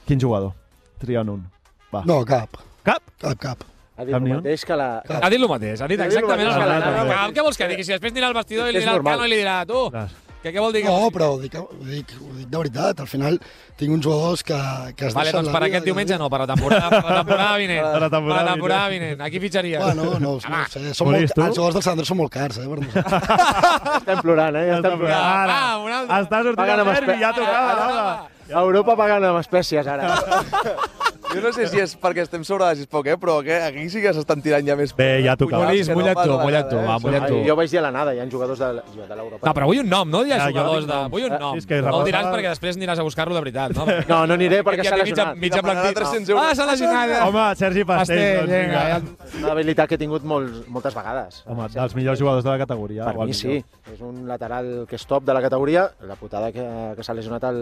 [0.07, 0.53] Quin jugador?
[1.01, 1.43] Tria'n un.
[1.91, 2.03] Va.
[2.07, 2.61] No, cap.
[2.87, 3.03] Cap?
[3.19, 3.67] Cap, cap.
[3.99, 4.87] Ha dit Cap el mateix que la...
[5.03, 7.59] Ha dit el mateix, ha dit Ha dit el exactament el mateix Cap, Què vols
[7.59, 7.83] que digui?
[7.85, 9.19] Si després anirà al vestidor i li dirà al normal.
[9.19, 10.05] Cano i li dirà tu, Clar.
[10.41, 10.81] Que què vol dir?
[10.85, 12.99] No, però ho dic, ho dic, ho dic de veritat.
[13.03, 13.37] Al final
[13.77, 14.57] tinc uns jugadors que,
[14.97, 17.19] que es Vale, deixen doncs la per aquest diumenge no, per la temporada, per la
[17.21, 17.83] temporada vinent.
[17.85, 19.21] Per la temporada per la temporada vinent.
[19.27, 19.83] Aquí fitxaries.
[19.83, 20.83] Bueno, no, no, no sé.
[20.97, 21.45] Són molt, tu?
[21.45, 22.67] els jugadors del Sant Andreu són molt cars, eh?
[22.67, 23.39] Per nosaltres.
[24.01, 24.65] Estem plorant, eh?
[24.71, 25.25] Ja estem plorant.
[25.31, 26.21] Ara, Ah, un altre.
[26.25, 28.05] està sortint el espe- ja tocava, Ara, Laura.
[28.17, 28.61] ara.
[28.65, 30.09] Europa pagant amb espècies, ara.
[31.31, 33.15] Jo no sé si és perquè estem sobre de poc, eh?
[33.19, 34.91] però que aquí sí que s'estan tirant ja més...
[34.97, 35.69] Bé, ja tocava.
[35.69, 37.03] Molis, Que no mulla't tu, mulla't tu, va, eh?
[37.05, 37.37] mulla't tu.
[37.47, 39.39] Jo vaig dir a l'anada, hi ha jugadors de, l'Europa.
[39.47, 40.99] No, però vull un nom, no digues Ja, jo jugadors de...
[41.13, 41.61] Vull un nom.
[41.71, 43.85] que No el diràs perquè després aniràs a buscar-lo de veritat, no?
[44.11, 45.39] No, no aniré perquè s'ha mitja, lesionat.
[45.39, 46.11] mitja demanarà plantilla.
[46.11, 46.43] 300 euros.
[46.43, 47.15] Ah, s'ha lesionat.
[47.29, 48.21] Home, Sergi Pastell.
[48.21, 49.41] Pastell, doncs, vinga.
[49.45, 51.41] Una habilitat que he tingut molts, moltes vegades.
[51.47, 53.07] Home, dels millors jugadors de la categoria.
[53.07, 53.61] Per mi sí.
[53.93, 55.87] És un lateral que és top de la categoria.
[56.09, 56.65] La putada que,
[56.97, 57.61] que s'ha lesionat el,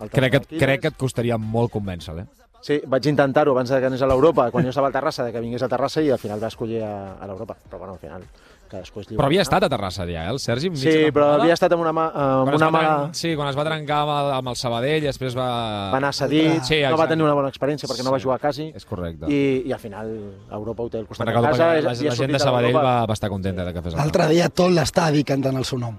[0.00, 2.49] el Crec que, crec que et costaria molt convèncer-lo, eh?
[2.60, 5.32] Sí, vaig intentar-ho abans de que anés a l'Europa, quan jo estava al Terrassa, de
[5.32, 7.56] que vingués a Terrassa i al final va escollir a, a l'Europa.
[7.70, 8.22] Però bueno, al final
[8.70, 9.16] cadascú és lliure.
[9.18, 10.68] Però havia estat a Terrassa ja, eh, el Sergi?
[10.76, 11.42] Sí, però temporada?
[11.42, 12.90] havia estat amb una, mà, amb Quan una mala...
[13.08, 15.48] tren- Sí, quan es va trencar amb el, amb el Sabadell i després va...
[15.90, 18.28] Va anar cedit, Sí, no va tenir una bona experiència perquè no va Sí.
[18.28, 19.26] jugar quasi És correcte.
[19.32, 20.12] i, i al final
[20.52, 21.56] Europa ho té al costat de casa.
[21.56, 23.98] la, ha la gent de a Sabadell va, va estar contenta de que fes el
[24.04, 25.96] L'altre dia tot l'estadi cantant el seu nom.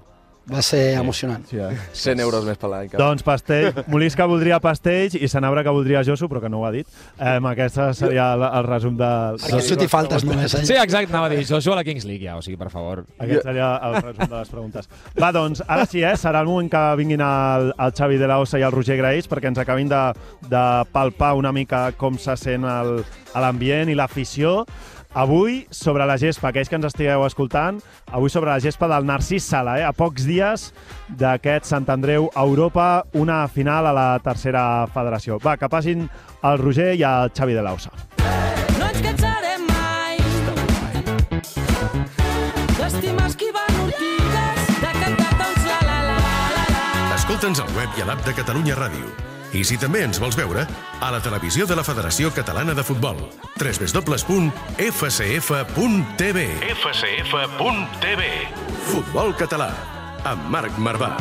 [0.49, 1.43] Va ser emocionant.
[1.45, 1.75] Sí, eh?
[1.93, 2.88] 100 euros més per l'any.
[2.89, 6.65] que- Doncs Pastell, Molisca voldria Pastells i Sanabra que voldria Josu, però que no ho
[6.65, 6.88] ha dit.
[7.19, 9.06] Eh, aquest seria el, el resum de...
[9.38, 10.65] Perquè el xuti faltes només, eh?
[10.65, 12.71] Sí, exacte, anava a dir, jo jugo a la Kings League ja, o sigui, per
[12.73, 13.04] favor.
[13.19, 14.89] Aquest seria el resum de les preguntes.
[15.21, 16.15] Va, doncs, ara sí, eh?
[16.17, 19.30] Serà el moment que vinguin el, el Xavi de la Ossa i el Roger Graells
[19.30, 20.01] perquè ens acabin de,
[20.49, 24.65] de palpar una mica com se sent l'ambient i l'afició.
[25.13, 27.82] Avui, sobre la gespa, aquells que ens estigueu escoltant,
[28.15, 29.84] avui sobre la gespa del Narcís Sala, eh?
[29.84, 30.69] a pocs dies
[31.19, 35.36] d'aquest Sant Andreu Europa, una final a la tercera federació.
[35.43, 37.91] Va, que passin el Roger i el Xavi de la Ossa.
[38.80, 40.15] No ens cansarem mai
[42.80, 46.15] d'estimar esquivant ortigues, de cantar tots la la la
[46.56, 46.88] la la.
[47.19, 49.31] Escolta'ns al web i a l'app de Catalunya Ràdio.
[49.51, 50.63] I si també ens vols veure,
[51.03, 53.17] a la televisió de la Federació Catalana de Futbol.
[53.59, 54.79] www.fcf.tv
[56.71, 58.21] fcf.tv
[58.87, 59.69] Futbol català,
[60.23, 61.11] amb Marc Marvà.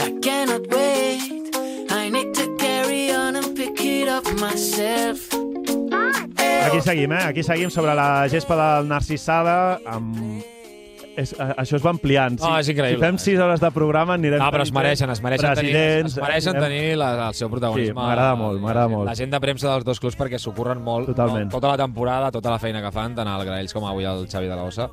[0.00, 1.54] I cannot wait.
[1.90, 5.30] I need to carry on and pick it up myself.
[6.64, 7.22] Aquí seguim, eh?
[7.28, 10.53] Aquí seguim sobre la gespa del Narcís Sala amb...
[11.16, 12.38] És, això es va ampliant.
[12.42, 12.98] No, és increïble.
[12.98, 14.40] Si fem 6 hores de programa anirem...
[14.42, 17.92] No, però es mereixen, es mereixen tenir, es mereixen anirem- tenir la, el seu protagonisme.
[17.92, 19.08] Sí, m'agrada molt, m'agrada molt.
[19.10, 21.06] La gent de premsa dels dos clubs perquè s'ho molt.
[21.12, 21.46] Totalment.
[21.46, 24.26] No, tota la temporada, tota la feina que fan, tant el Graells com avui el
[24.28, 24.90] Xavi de la Ossa.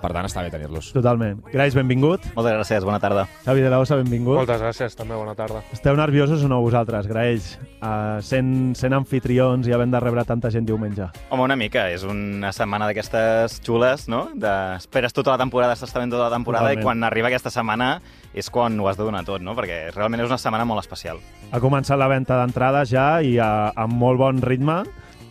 [0.00, 0.90] Per tant, està bé tenir-los.
[0.94, 1.40] Totalment.
[1.52, 2.24] Graix, benvingut.
[2.36, 3.26] Moltes gràcies, bona tarda.
[3.46, 4.36] Xavi de la Ossa, benvingut.
[4.42, 5.62] Moltes gràcies, també, bona tarda.
[5.72, 7.54] Esteu nerviosos o no vosaltres, Graells?
[7.80, 11.08] Uh, sent, sent anfitrions i havent de rebre tanta gent diumenge.
[11.30, 14.26] Home, una mica, és una setmana d'aquestes xules, no?
[14.34, 14.52] De...
[14.76, 16.84] Esperes tota la temporada, estàs també tota la temporada Totalment.
[16.84, 17.96] i quan arriba aquesta setmana
[18.36, 19.56] és quan ho has de donar tot, no?
[19.56, 21.20] Perquè realment és una setmana molt especial.
[21.52, 24.82] Ha començat la venda d'entrades ja i a, amb molt bon ritme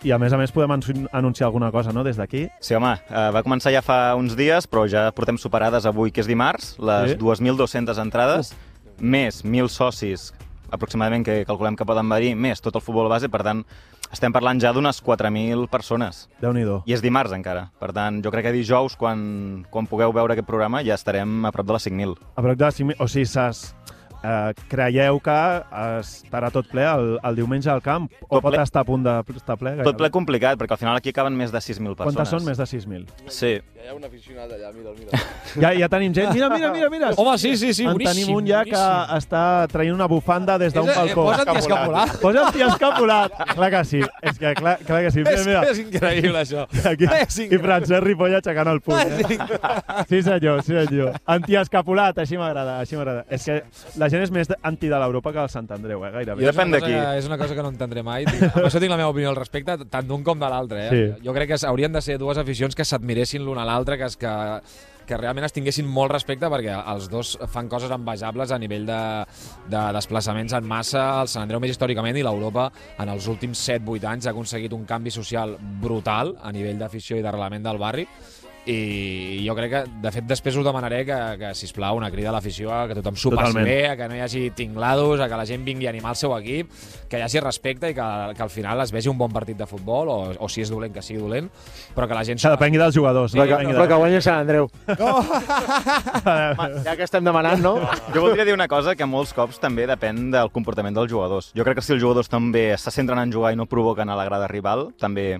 [0.05, 2.45] i a més a més podem anun- anunciar alguna cosa, no?, des d'aquí.
[2.61, 6.21] Sí, home, eh, va començar ja fa uns dies, però ja portem superades avui, que
[6.21, 7.17] és dimarts, les Sí.
[7.17, 8.53] 2.200 entrades,
[8.99, 10.31] més 1.000 socis
[10.71, 13.63] aproximadament que calculem que poden venir, més tot el futbol base, per tant,
[14.11, 16.27] estem parlant ja d'unes 4.000 persones.
[16.41, 17.69] déu nhi I és dimarts encara.
[17.79, 21.51] Per tant, jo crec que dijous, quan, quan pugueu veure aquest programa, ja estarem a
[21.51, 22.15] prop de les 5.000.
[22.35, 22.95] A prop de 5.000...
[22.99, 23.75] O sigui, s'es,
[24.25, 25.35] eh, creieu que
[26.01, 28.07] estarà tot ple el, el diumenge al camp?
[28.25, 28.63] O Tot pot ple.
[28.65, 29.75] estar a punt d'estar ple?
[29.85, 32.15] Tot ple complicat, perquè al final aquí acaben més de 6.000 persones.
[32.15, 32.45] Quantes són?
[32.47, 33.05] Més de 6.000.
[33.29, 33.53] Sí.
[33.85, 35.25] Ja hi ha un aficionat allà, mira'l, mira'l.
[35.61, 36.33] Ja, ja tenim gent.
[36.33, 37.11] Mira, mira, mira, mira.
[37.21, 39.17] Home, sí, sí, sí, en boníssim, tenim un ja que boníssim.
[39.19, 41.25] està traient una bufanda des d'un És- eh, balcó.
[41.29, 42.15] posa't antiescapulat.
[42.21, 43.37] Posa't escapulat.
[43.55, 44.01] clar que sí.
[44.21, 45.19] És que clar, clar que sí.
[45.19, 45.61] Mira, És, mira.
[45.69, 46.65] és increïble, això.
[46.91, 48.97] Aquí, És I Francesc Ripoll aixecant el puny.
[48.97, 49.37] Eh?
[50.09, 51.13] Sí, senyor, sí, senyor.
[51.25, 53.25] Antiescapulat, així m'agrada, així m'agrada.
[53.29, 53.61] És que
[54.01, 56.43] la gent és més de- anti de l'Europa que el Sant Andreu, eh, gairebé.
[56.45, 58.25] Jo cosa que- És una cosa que no entendré mai.
[58.25, 60.87] Amb això tinc la meva opinió al respecte, tant d'un com de l'altre.
[60.87, 60.89] Eh?
[61.17, 61.23] Sí.
[61.25, 64.17] Jo crec que haurien de ser dues aficions que s'admiressin l'una a l'altra, que, es-
[64.17, 64.29] que,
[65.05, 69.25] que realment es tinguessin molt respecte perquè els dos fan coses envejables a nivell de,
[69.69, 71.21] de desplaçaments en massa.
[71.21, 74.85] El Sant Andreu més històricament i l'Europa en els últims 7-8 anys ha aconseguit un
[74.85, 78.07] canvi social brutal a nivell d'afició i d'arrelament del barri
[78.65, 82.35] i jo crec que, de fet, després us demanaré que, que sisplau, una crida a
[82.35, 85.45] l'afició, que tothom s'ho passi bé, a que no hi hagi tinglados, a que la
[85.45, 86.71] gent vingui a animar el seu equip,
[87.09, 89.67] que hi hagi respecte i que, que al final es vegi un bon partit de
[89.69, 91.49] futbol, o, o si és dolent, que sigui dolent,
[91.95, 92.41] però que la gent...
[92.41, 93.35] Que depengui dels jugadors.
[93.35, 93.45] Sí, no?
[93.45, 94.69] Però que, però que guanyi Sant Andreu.
[96.87, 97.75] ja que estem demanant, no?
[98.15, 101.51] Jo voldria dir una cosa que molts cops també depèn del comportament dels jugadors.
[101.57, 104.17] Jo crec que si els jugadors també se centren en jugar i no provoquen a
[104.17, 105.35] la grada rival, també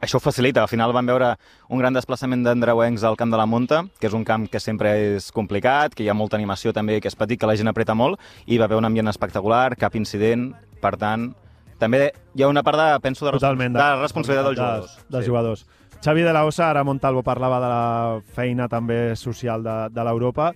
[0.00, 0.62] això ho facilita.
[0.62, 1.32] Al final van veure
[1.68, 4.94] un gran desplaçament d'andreuencs al camp de la Monta, que és un camp que sempre
[5.16, 7.94] és complicat, que hi ha molta animació també, que és petit, que la gent apreta
[7.94, 10.50] molt, i va haver un ambient espectacular, cap incident,
[10.82, 11.30] per tant,
[11.78, 13.74] també hi ha una part de, penso, de, Totalment.
[13.76, 15.06] de responsabilitat dels dels- jugadors.
[15.08, 15.66] Dels jugadors.
[16.04, 20.52] Xavi de la Osa, ara Montalvo parlava de la feina també social de, de l'Europa,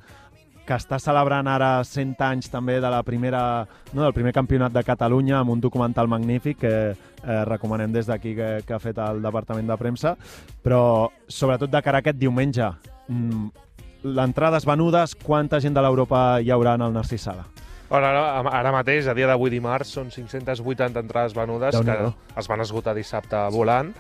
[0.71, 3.41] que està celebrant ara 100 anys també de la primera,
[3.93, 8.37] no, del primer campionat de Catalunya amb un documental magnífic que eh, recomanem des d'aquí
[8.39, 10.13] que, que ha fet el Departament de Premsa,
[10.63, 12.71] però sobretot de cara a aquest diumenge,
[13.11, 13.49] mm,
[14.15, 17.49] l'entrades venudes, quanta gent de l'Europa hi haurà en el Narcís Sala?
[17.91, 22.61] Ara, ara- ara mateix, a dia d'avui dimarts, són 580 entrades venudes que es van
[22.63, 23.91] esgotar dissabte volant.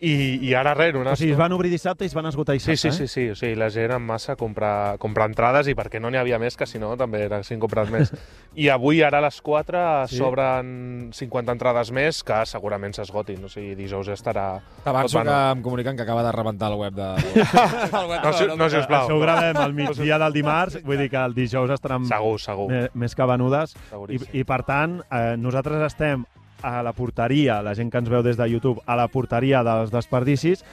[0.00, 2.54] I, i ara res, una O sigui, es van obrir dissabte i es van esgotar
[2.58, 3.08] Sí, dissabte, sí, sí, eh?
[3.08, 6.38] sí, o sigui, la gent en massa compra, compra entrades i perquè no n'hi havia
[6.38, 8.12] més, que si no també n'haguessin comprat més.
[8.58, 10.16] I avui, ara a les 4, Sí.
[10.18, 13.44] s'obren 50 entrades més que segurament s'esgotin.
[13.44, 14.60] O sigui, dijous estarà...
[14.84, 17.08] T'avanço tot que em comuniquen que acaba de rebentar el web de...
[18.00, 19.06] el web No, si, no, sisplau.
[19.06, 22.68] Això ho gravem al migdia del dimarts, vull dir que el dijous estaran Segur, segur.
[22.94, 23.76] més, que venudes.
[24.08, 24.18] I.
[24.40, 26.24] I, per tant, eh, nosaltres estem
[26.62, 29.90] a la porteria, la gent que ens veu des de YouTube, a la porteria dels
[29.90, 30.64] desperdicis,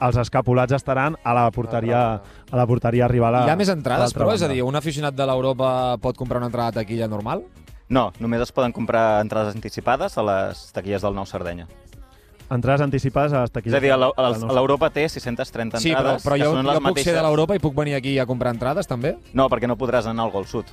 [0.00, 2.20] els escapulats estaran a la porteria,
[2.50, 3.34] a la porteria rival.
[3.34, 4.32] a- Hi ha més entrades, a però?
[4.34, 7.42] És a dir, un aficionat de l'Europa pot comprar una entrada de taquilla normal?
[7.88, 11.66] No, només es poden comprar entrades anticipades a les taquilles del Nou Sardenya.
[12.50, 13.74] Entrades anticipades a les taquilles.
[13.74, 16.80] És a dir, nou- l'Europa té 630 Sí, però, entrades, però jo, jo puc ser
[16.80, 17.14] mateixes.
[17.14, 19.16] de l'Europa i puc venir aquí a comprar entrades, també?
[19.34, 20.64] No, perquè no podràs anar al Gol Sud.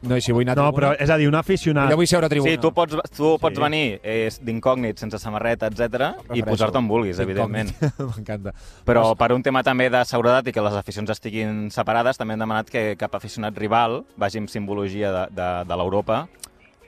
[0.00, 0.92] No, i si vull anar a No, tribuna?
[0.94, 1.90] però és a dir, un aficionat...
[1.90, 2.52] Jo vull seure a tribuna.
[2.52, 3.62] Sí, tu pots, tu pots Sí.
[3.62, 7.72] venir eh, d'incògnit, sense samarreta, etc i posar-te on vulguis, evidentment.
[8.14, 8.52] M'encanta.
[8.86, 12.44] Però per un tema també de seguretat i que les aficions estiguin separades, també hem
[12.46, 16.28] demanat que cap aficionat rival vagi amb simbologia de, de, de l'Europa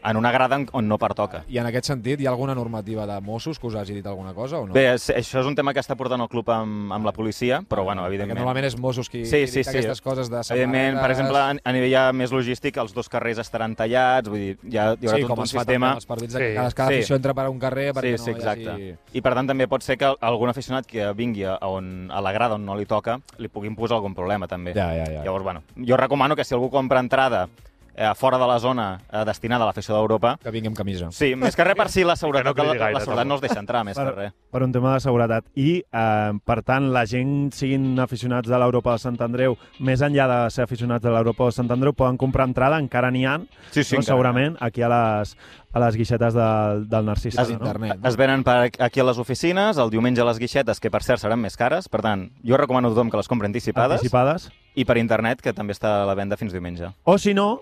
[0.04, 1.44] en una grada on no pertoca.
[1.48, 4.32] I en aquest sentit, hi ha alguna normativa de Mossos que us hagi dit alguna
[4.34, 4.72] cosa o no?
[4.74, 7.60] Bé, és- això és un tema que està portant el club amb, amb la policia,
[7.68, 8.38] però bueno, Perquè evidentment...
[8.38, 9.70] normalment és Mossos qui, Sí, qui sí, sí.
[9.70, 13.74] aquestes coses de Evidentment, per exemple, a, nivell ja més logístic, els dos carrers estaran
[13.76, 15.86] tallats, vull dir, ha, hi haurà sí, tot com un es fa sistema...
[15.92, 18.30] també als partits, de que cada, cada afició entra per un carrer perquè sí, sí,
[18.30, 18.62] no exacte.
[18.62, 18.94] hi hagi...
[19.12, 22.32] I per tant també pot ser que algun aficionat que vingui a, on, a la
[22.32, 24.72] grada on no li toca li puguin posar algun problema també.
[24.74, 25.24] Ja, ja, ja.
[25.24, 27.48] Llavors, bueno, jo recomano que si algú compra entrada
[27.94, 30.36] eh, fora de la zona eh, destinada a l'afició d'Europa...
[30.42, 31.10] Que vingui amb camisa.
[31.12, 33.34] Sí, més que res per si la seguretat, Que no la, gaire, la seguretat no
[33.38, 34.34] els deixa entrar, més per, que res.
[34.50, 35.44] per un tema de seguretat.
[35.56, 40.26] I, eh, per tant, la gent, siguin aficionats de l'Europa de Sant Andreu, més enllà
[40.30, 43.38] de ser aficionats de l'Europa de Sant Andreu, poden comprar entrada, encara n'hi ha,
[43.70, 44.02] Sí, sí, no?
[44.02, 45.36] segurament, aquí a les,
[45.72, 47.70] a les guixetes del, del Narcís Es, no?
[48.08, 51.20] es venen per aquí a les oficines, el diumenge a les guixetes, que per cert
[51.22, 54.48] seran més cares, per tant, jo recomano a tothom que les compri anticipades, Anticipades.
[54.74, 56.90] i per internet, que també està a la venda fins diumenge.
[57.04, 57.60] O, si no.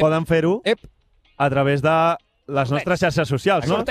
[0.00, 0.60] Poden fer-ho
[1.38, 1.98] a través de
[2.48, 3.82] les nostres xarxes socials, no?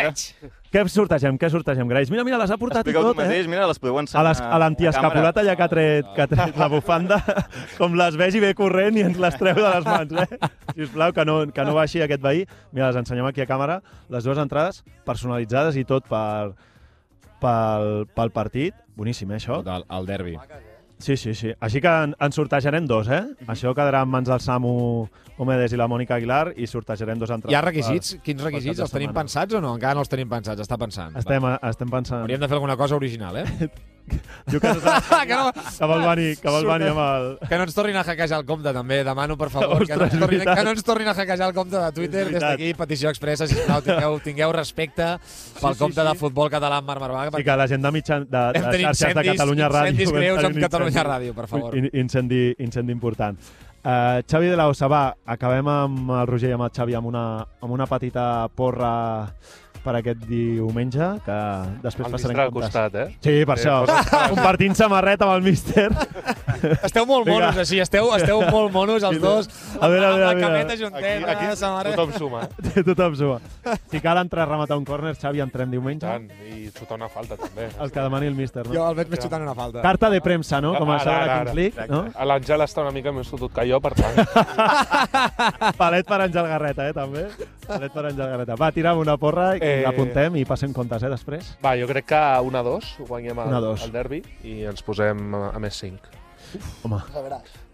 [0.68, 1.38] Què sortegem?
[1.40, 2.10] Què sortegem, Grace?
[2.12, 3.50] Mira, mira, les ha portat i Expliqueu tot, tu mateix, eh?
[3.52, 6.58] mira, les podeu A ensenyar les- a l'antiescapulat allà que ha, tret, que ha tret
[6.58, 7.20] la bufanda,
[7.80, 10.40] com les vegi ve corrent i ens les treu de les mans, eh?
[10.76, 12.44] Sisplau, que no, que no baixi aquest veí.
[12.74, 16.52] Mira, les ensenyem aquí a càmera, les dues entrades personalitzades i tot per,
[17.40, 18.76] pel, pel partit.
[18.98, 19.62] Boníssim, eh, això?
[19.62, 20.36] Total, el derbi.
[21.00, 21.52] Sí, sí, sí.
[21.62, 23.22] Així que en, en sortejarem dos, eh?
[23.48, 24.72] Això quedarà en mans del Samu
[25.38, 27.54] Homedes i la Mònica Aguilar i sortejarem dos entrades.
[27.54, 28.16] Hi ha requisits?
[28.16, 28.80] per- Quins requisits?
[28.82, 29.20] Els tenim setmana.
[29.22, 29.76] pensats o no?
[29.78, 31.14] Encara no els tenim pensats, està pensant.
[31.22, 32.24] Estem, estem pensant...
[32.26, 33.46] Hauríem de fer alguna cosa original, eh?
[34.48, 34.72] Diu que,
[35.28, 37.26] que, no, que vol venir, que vol venir amb el...
[37.50, 39.02] que no ens tornin a hackejar el compte, també.
[39.04, 41.56] Demano, per favor, que, no Ostres, ens tornin, que no ens tornin a hackejar el
[41.58, 42.26] compte de Twitter.
[42.32, 45.10] Des d'aquí, petició expressa, sisplau, tingueu, tingueu respecte
[45.60, 46.08] pel sí, compte sí.
[46.08, 47.28] de futbol català amb Marc Marvà.
[47.36, 49.92] Sí, que la gent de, mitjan, de, de xarxes de incendis- Catalunya Ràdio...
[49.98, 51.76] incendis greus amb un Catalunya Ràdio, per favor.
[51.78, 53.38] in- Incendi, incendi important.
[53.88, 57.08] Uh, Xavi de la Osa, va, acabem amb el Roger i amb el Xavi amb
[57.08, 57.26] una,
[57.62, 58.90] amb una petita porra
[59.88, 61.38] per aquest diumenge, que
[61.86, 62.68] després El passarem al comptes.
[62.74, 63.06] costat, eh?
[63.24, 63.86] Sí, per Sí, això.
[64.34, 65.88] Compartint samarreta amb el míster.
[66.84, 67.48] Esteu molt Vinga.
[67.48, 67.80] monos, així.
[67.80, 69.48] Esteu, esteu molt monos, els dos.
[69.80, 70.42] A veure, a amb veure, la a veure.
[70.48, 71.96] cameta junteta, Aquí, aquí samarreta.
[71.96, 72.42] tothom suma.
[72.76, 72.84] eh?
[72.90, 73.40] Tothom suma.
[73.92, 76.06] Si cal entrar a rematar un córner, Xavi, entrem diumenge.
[76.08, 77.70] Tant, I xutar una falta, també.
[77.80, 78.74] El que demani el míster, no?
[78.76, 79.82] Jo el veig més xutant una falta.
[79.86, 80.74] Carta de premsa, no?
[80.78, 82.04] Com a això de la Kings League, no?
[82.28, 84.18] L'Àngel està una mica més fotut que jo, per tant.
[85.78, 87.28] Palet per Àngel Garreta, eh, també.
[87.68, 88.56] Palet per Àngel Garreta.
[88.60, 89.77] Va, tira'm una porra i Eh.
[89.86, 91.54] L'apuntem i passem comptes, eh, després.
[91.64, 93.84] Va, jo crec que 1-2 guanyem el, 1-2.
[93.88, 96.14] el derbi i ens posem a a més 5.
[96.86, 97.00] Home,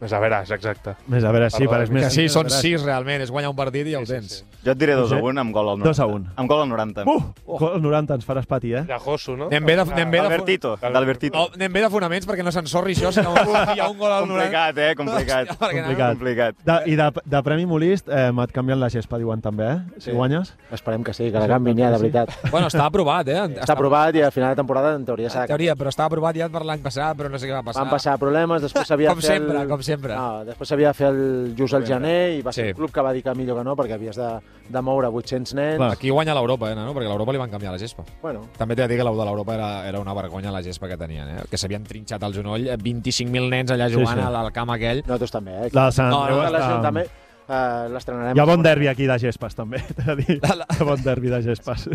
[0.03, 0.97] Més a veràs, exacte.
[1.07, 2.03] més a veure, sí, Perdó, per és més...
[2.03, 3.21] Que sí, són sis realment.
[3.23, 4.41] És guanyar un partit i ja ho tens.
[4.65, 5.21] Jo et diré 2 a Sí.
[5.23, 5.89] 1 amb gol al 90.
[5.89, 6.25] 2 a 1.
[6.43, 7.05] Amb gol al 90.
[7.07, 7.57] Uh!
[7.59, 8.83] Gol 90, ens faràs patir, eh?
[8.89, 9.47] Llajoso, no?
[9.47, 11.39] Anem bé de, anem bé de, D'Albertito, d'Albertito.
[11.39, 14.11] Oh, anem bé de fonaments perquè no s'ensorri això, si no hi ha un gol
[14.11, 14.33] al 90.
[14.33, 14.95] Complicat, eh?
[14.99, 15.53] Complicat.
[15.53, 16.17] Hòstia, Complicat.
[16.17, 16.55] Complicat.
[16.67, 19.79] De, I de, de Premi Molist, eh, et canvien la gespa, diuen també, eh?
[19.99, 20.15] Si Sí.
[20.17, 20.53] guanyes.
[20.71, 22.29] Esperem que sí, que la canviïn ja, de veritat.
[22.51, 23.39] Bueno, està aprovat, eh?
[23.63, 26.07] Està aprovat i al final de temporada en teoria s'ha En de teoria, però estava
[26.11, 27.83] aprovat ja per l'any passat, però no sé què va passar.
[27.85, 29.67] Van passar problemes, després s'havia Com de fer sempre, el...
[29.69, 29.92] com sempre.
[30.15, 32.69] No, després s'havia de fer el just al gener i va ser Sí.
[32.69, 34.29] el club que va dir que millor que no perquè havies de,
[34.69, 35.75] de moure 800 nens.
[35.77, 35.91] Clar.
[35.93, 36.93] Aquí guanya l'Europa, eh, no?
[36.93, 38.03] Perquè a l'Europa li van canviar la gespa.
[38.21, 40.87] Bueno, També t'he de dir que la de l'Europa era, era una vergonya la gespa
[40.87, 41.41] que tenien, eh?
[41.49, 44.25] Que s'havien trinxat el genoll, eh, 25.000 nens allà Sí, jugant sí.
[44.25, 45.01] al, al camp aquell.
[45.05, 45.69] nosaltres també, eh?
[45.73, 47.22] La de Sant No, Andreu no, la està...
[47.47, 48.37] eh, l'estrenarem.
[48.37, 50.39] Hi ha bon derbi aquí de gespes, també, t'he de dir.
[50.39, 51.87] Hi ha bon derbi de gespes.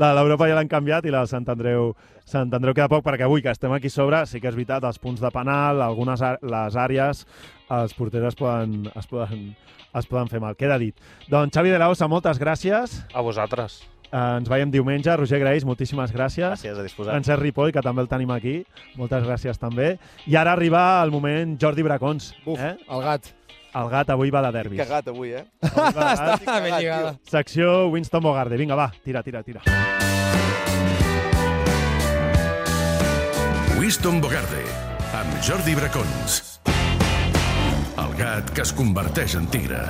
[0.00, 1.94] La de l'Europa ja l'han canviat i la de Sant Andreu,
[2.26, 5.00] Sant Andreu queda poc, perquè avui que estem aquí sobre, sí que és veritat, els
[5.02, 7.26] punts de penal, algunes les àrees,
[7.70, 9.50] els porters es poden, es poden,
[9.94, 10.56] es poden fer mal.
[10.58, 10.96] Queda dit.
[11.30, 13.02] Doncs Xavi de la Osa, moltes gràcies.
[13.14, 13.84] A vosaltres.
[14.06, 15.14] Eh, ens veiem diumenge.
[15.18, 16.54] Roger Graís, moltíssimes gràcies.
[16.54, 17.16] Gràcies, a disposar.
[17.16, 18.60] Francesc Ripoll, que també el tenim aquí.
[19.00, 19.96] Moltes gràcies també.
[20.26, 22.32] I ara arriba el moment Jordi Bracons.
[22.44, 22.76] Uf, eh?
[22.88, 23.32] el gat.
[23.76, 24.80] El gat avui va de derbis.
[24.80, 25.42] Cagat avui, eh?
[25.68, 26.40] Avui va de gat.
[26.40, 27.10] Està ben lligada.
[27.28, 28.56] Secció Winston Bogarde.
[28.56, 29.60] Vinga, va, tira, tira, tira.
[33.76, 34.64] Winston Bogarde,
[35.20, 36.40] amb Jordi Bracons.
[38.00, 39.84] El gat que es converteix en tigre.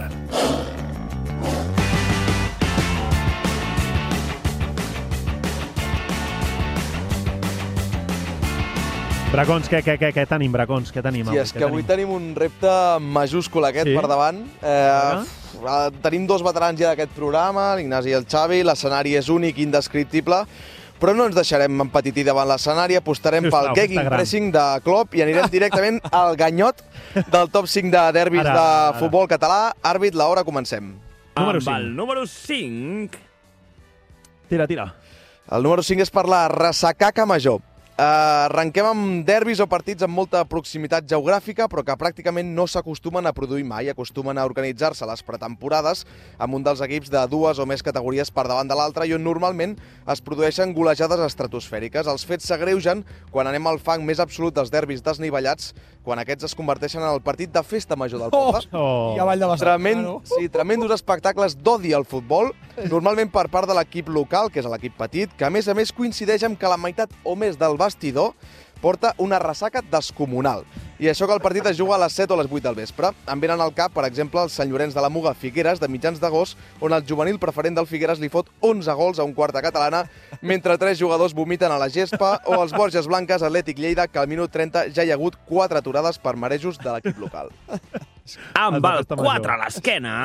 [9.37, 10.89] Bracons, què, què, què, què tenim, Bracons?
[10.95, 11.27] Què tenim?
[11.35, 12.71] I és Què que avui tenim un repte
[13.05, 13.95] majúscul aquest Sí?
[13.99, 14.39] per davant.
[14.63, 15.25] Eh,
[15.61, 19.67] eh, tenim dos veterans ja d'aquest programa, l'Ignasi i el Xavi, l'escenari és únic i
[19.67, 20.39] indescriptible,
[20.99, 24.17] però no ens deixarem empetitir davant l'escenari, apostarem Sisplau, pel gagging Instagram.
[24.17, 26.81] pressing de Klopp i anirem directament al ganyot
[27.29, 28.99] del top 5 de derbis Ara, de ara.
[28.99, 29.75] futbol català.
[29.85, 30.95] Àrbit, l'hora, comencem.
[31.37, 31.77] Número amb 5.
[31.77, 33.21] el número 5.
[34.49, 34.95] Tira, tira.
[35.53, 37.61] El número 5 és per la ressacaca major.
[37.97, 43.25] Uh, arrenquem amb derbis o partits amb molta proximitat geogràfica, però que pràcticament no s'acostumen
[43.25, 43.89] a produir mai.
[43.89, 46.05] Acostumen a organitzar-se a les pretemporades
[46.37, 49.25] amb un dels equips de dues o més categories per davant de l'altre i on
[49.25, 49.79] normalment
[50.13, 52.05] es produeixen golejades estratosfèriques.
[52.05, 53.01] Els fets s'agreugen
[53.33, 55.73] quan anem al fang més absolut dels derbis desnivellats,
[56.05, 58.61] quan aquests es converteixen en el partit de festa major del poble.
[58.77, 59.17] Oh.
[59.17, 59.49] I a Vall de.
[59.65, 62.53] Tremend, sí, tremendos espectacles d'odi al futbol,
[62.93, 65.97] normalment per part de l'equip local, que és l'equip petit, que a més a més
[65.97, 68.35] coincideix amb que la meitat o més del vestidor
[68.81, 70.65] porta una ressaca descomunal.
[70.99, 72.77] I això que el partit es juga a les 7 o a les 8 del
[72.77, 73.11] vespre.
[73.29, 76.21] Em venen al cap, per exemple, el Sant Llorenç de la Muga Figueres, de mitjans
[76.21, 79.65] d'agost, on el juvenil preferent del Figueres li fot 11 gols a un quart de
[79.65, 80.05] catalana,
[80.41, 84.29] mentre tres jugadors vomiten a la gespa, o els Borges Blanques Atlètic Lleida, que al
[84.29, 87.53] minut 30 ja hi ha hagut 4 aturades per marejos de l'equip local.
[88.55, 89.43] Amb El de el festa major.
[89.43, 90.17] 4 a l'esquena.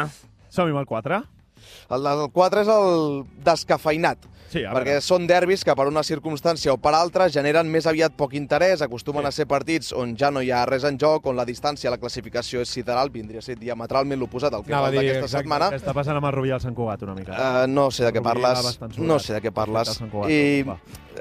[0.49, 1.23] Som-hi amb el 4?
[1.91, 6.77] El del 4 és el descafeinat, Sí, perquè són derbis que per una circumstància o
[6.77, 9.27] per altra generen més aviat poc interès, acostumen Sí.
[9.27, 11.91] a ser partits on ja no hi ha res en joc, on la distància a
[11.91, 15.13] la classificació és sideral, vindria a ser diametralment l'oposat al que Anava a val dir,
[15.13, 15.69] d'aquesta setmana.
[15.71, 17.31] Què està passant amb el Rubí al Sant Cugat una mica?
[17.31, 20.01] Uh, no sé de què parles, no sé de què parles.
[20.27, 20.65] I...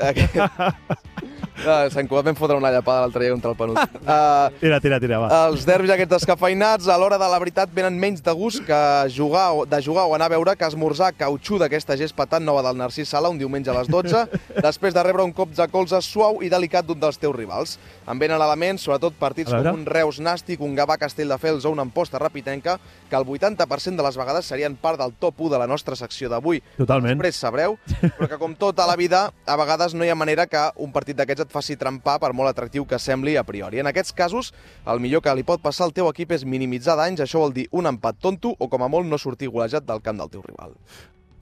[1.60, 3.98] Uh, Sant Cugat vam fotre una llapada l'altre dia contra el penúltim.
[4.10, 5.28] Uh, Tira, tira, tira, va.
[5.46, 8.78] els derbis aquests descafeinats, a l'hora de la veritat, venen menys de gust que
[9.12, 12.62] jugar o, de jugar o anar a veure que esmorzar cautxú d'aquesta gespa tan nova
[12.66, 14.24] del Narcís Sala un diumenge a les 12,
[14.66, 17.76] després de rebre un cop de colze suau i delicat d'un dels teus rivals.
[18.10, 22.18] Em venen elements, sobretot partits com un Reus Nàstic, un Gavà Castelldefels o una Amposta
[22.18, 22.78] Rapitenca,
[23.10, 26.32] que el 80% de les vegades serien part del top 1 de la nostra secció
[26.32, 26.64] d'avui.
[26.80, 27.14] Totalment.
[27.14, 30.66] Després sabreu, però que com tota la vida, a vegades no hi ha manera que
[30.80, 33.80] un partit d'aquests et faci trempar per molt atractiu que sembli a priori.
[33.82, 34.52] En aquests casos,
[34.86, 37.68] el millor que li pot passar al teu equip és minimitzar danys, això vol dir
[37.76, 40.76] un empat tonto o com a molt no sortir golejat del camp del teu rival.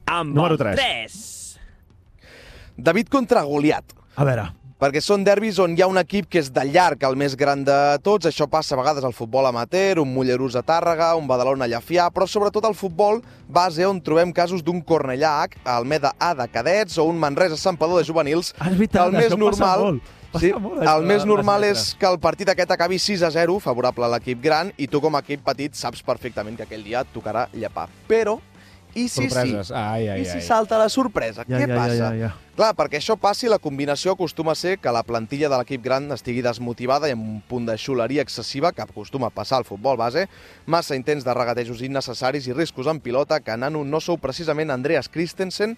[0.09, 0.81] Amb Número el tres.
[0.81, 1.38] 3.
[2.79, 3.92] David contra Goliat.
[4.18, 7.17] A veure, perquè són derbis on hi ha un equip que és de llarg el
[7.19, 11.14] més gran de tots, això passa a vegades al futbol amateur, un Mollerús a Tàrrega,
[11.19, 15.59] un Badalona a Llafià, però sobretot al futbol base on trobem casos d'un Cornellà H,
[15.64, 19.12] Almeda A de cadets o un Manresa Santpedor de juvenils, Ah, és veritat, que el
[19.18, 20.01] més això passa normal...
[20.39, 24.05] Sí, molt, el més normal és que el partit aquest acabi 6 a 0, favorable
[24.05, 27.09] a l'equip gran, i tu com a equip petit saps perfectament que aquell dia et
[27.14, 27.87] tocarà llepar.
[28.07, 28.35] Però,
[28.95, 29.70] i si Sorpreses.
[29.70, 29.74] sí?
[29.74, 30.45] Ai, ai, I si ai.
[30.45, 31.47] salta la sorpresa?
[31.49, 31.97] Ja, Què ja, passa?
[31.97, 32.47] Ja, ja, ja.
[32.59, 36.11] Clar, perquè això passi, la combinació acostuma a ser que la plantilla de l'equip gran
[36.11, 39.94] estigui desmotivada i amb un punt de xuleria excessiva que acostuma a passar al futbol
[39.96, 40.24] base,
[40.66, 45.06] massa intents de regatejos innecessaris i riscos en pilota, que nano no sou precisament Andreas
[45.06, 45.76] Christensen,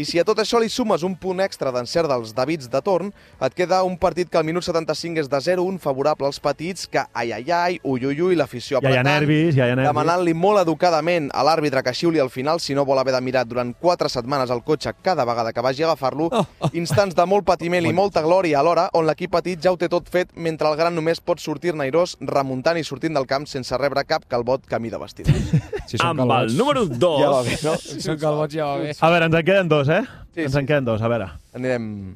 [0.00, 3.12] i si a tot això li sumes un punt extra d'encert dels Davids de torn,
[3.44, 7.04] et queda un partit que al minut 75 és de 0-1 favorable als petits, que
[7.12, 9.76] ai, ai, ai, ui, ui, ui, l'afició Ja hi ha apretant, nervis, ja hi ha
[9.76, 9.90] nervis.
[9.92, 13.44] demanant-li molt educadament a l'àrbitre que xiuli al final si no vol haver de mirar
[13.44, 17.84] durant 4 setmanes el cotxe cada vegada que vagi a agafar-lo, instants de molt patiment
[17.86, 20.94] i molta glòria alhora, on l'equip petit ja ho té tot fet, mentre el gran
[20.94, 24.98] només pot sortir-ne airós, remuntant i sortint del camp sense rebre cap calbot camí de
[24.98, 25.52] vestidors.
[25.84, 26.54] Si són Amb el calbots.
[26.56, 27.20] número 2...
[27.20, 27.74] Ja va bé, no?
[27.76, 28.94] Si són calbots ja va bé.
[28.98, 30.00] A veure, ens en queden dos, eh?
[30.34, 30.58] Sí, ens sí.
[30.62, 31.26] en queden dos, a veure.
[31.54, 32.14] Anirem...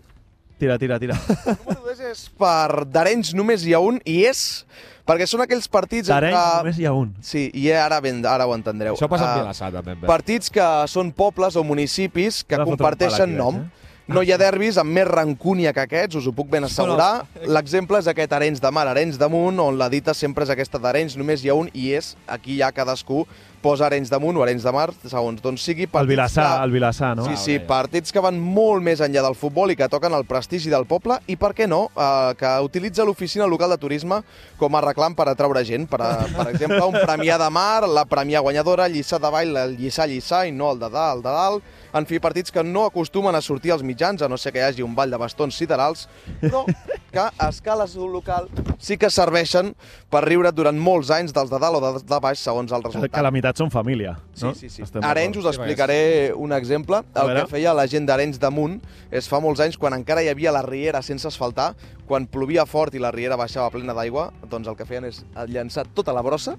[0.59, 1.15] Tira, tira, tira.
[1.47, 4.65] Número 2 és per d'Arenys només hi ha un, i és
[5.07, 6.09] perquè són aquells partits...
[6.09, 7.13] D'Arenys entre- només hi ha un.
[7.23, 8.97] Sí, i ara, ben, ara ho entendreu.
[8.97, 9.95] Això passa Ah, amb Vilassar, també.
[10.09, 13.61] Partits que són pobles o municipis que Ara comparteixen nom.
[13.61, 17.27] veig, No hi ha derbis amb més rancúnia que aquests, us ho puc ben assegurar.
[17.45, 21.19] L'exemple és aquest Arenys de Mar, Arenys damunt, on la dita sempre és aquesta d'Arenys,
[21.21, 23.27] només hi ha un, i és, aquí ja cadascú
[23.63, 25.89] posa Arenys damunt o Arenys de Mar, segons d'on sigui.
[25.93, 27.25] El Vilassar, que- el Vilassar, no?
[27.27, 30.71] Sí, sí, partits que van molt més enllà del futbol i que toquen el prestigi
[30.71, 34.23] del poble i, per què no, eh, que utilitza l'oficina local de turisme
[34.59, 35.87] com a reclam per atraure gent.
[35.89, 39.77] Per, a, per exemple, un Premià de Mar, la Premià guanyadora, Lliçà de Vall, el
[39.79, 41.63] Lliçà Lliçà i no el de dalt, el de dalt.
[41.95, 44.63] En fi, partits que no acostumen a sortir als mitjans, a no ser que hi
[44.67, 46.07] hagi un ball de bastons siderals,
[46.43, 46.67] però
[47.11, 48.49] que a escala local
[48.79, 49.75] sí que serveixen
[50.11, 53.11] per riure durant molts anys dels de dalt o de, de baix, segons el resultat.
[53.49, 54.55] La meitat són família, Sí, no?
[54.55, 54.83] sí, sí.
[54.83, 57.01] Estem Arenys, us explicaré un exemple.
[57.15, 58.81] El que feia la gent d'Arenys damunt
[59.11, 61.75] és fa molts anys, quan encara hi havia la riera sense asfaltar,
[62.07, 65.87] quan plovia fort i la riera baixava plena d'aigua, doncs el que feien és llançar
[65.95, 66.57] tota la brossa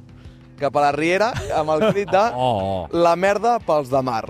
[0.60, 2.88] cap a la riera amb el crit de Oh, oh.
[2.92, 4.24] la merda pels de mar.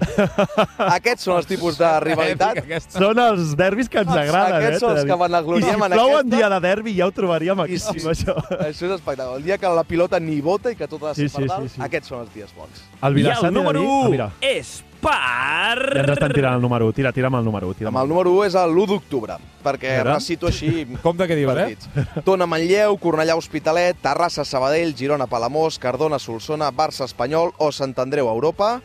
[0.77, 2.61] Aquests són els tipus de rivalitat.
[2.93, 4.65] Són els derbis que ens agraden, eh?
[4.65, 5.19] Aquests són els que dir.
[5.23, 7.79] vanagloriem I si en plou aquesta- un dia de derbi ja ho trobaríem aquí, I
[7.79, 8.35] sí, això.
[8.59, 9.35] Això és espectacle.
[9.37, 11.47] El dia que la pilota ni bota i que tot ha de ser Sí, sí,
[11.47, 11.81] sí, sí.
[11.81, 12.83] aquests són els dies bons.
[13.01, 15.79] El I el número dir- 1 Ah, mira, és per...
[15.95, 16.95] ja ens estan tirant el número 1.
[16.97, 17.77] Tira, tira'm el número 1.
[17.81, 20.13] Tira'm Amb el número 1 és l'1 d'octubre, perquè A veure.
[20.17, 21.77] recito així Compte què dius, eh?
[21.77, 22.23] partits.
[22.27, 28.27] Tona Manlleu, Cornellà Hospitalet, Terrassa Sabadell, Girona Palamós, Cardona Solsona, Barça Espanyol o Sant Andreu
[28.29, 28.79] Europa.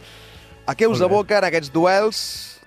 [0.66, 1.06] A què us bé.
[1.10, 2.22] aboquen aquests duels?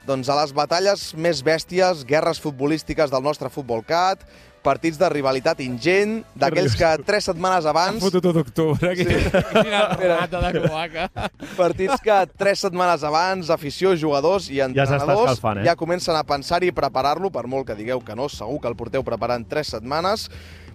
[0.07, 4.21] Doncs a les batalles més bèsties, guerres futbolístiques del nostre futbol cat,
[4.65, 8.01] partits de rivalitat ingent, d'aquells que tres setmanes abans...
[8.03, 8.93] Fotut u d'octubre.
[8.97, 9.05] Sí.
[9.53, 11.07] Quina rata de cloaca.
[11.55, 15.67] Partits que tres setmanes abans, afició, jugadors i entrenadors escalfant, eh?
[15.69, 18.77] ja comencen a pensar-hi i preparar-lo, per molt que digueu que no, segur que el
[18.79, 20.27] porteu preparant tres setmanes.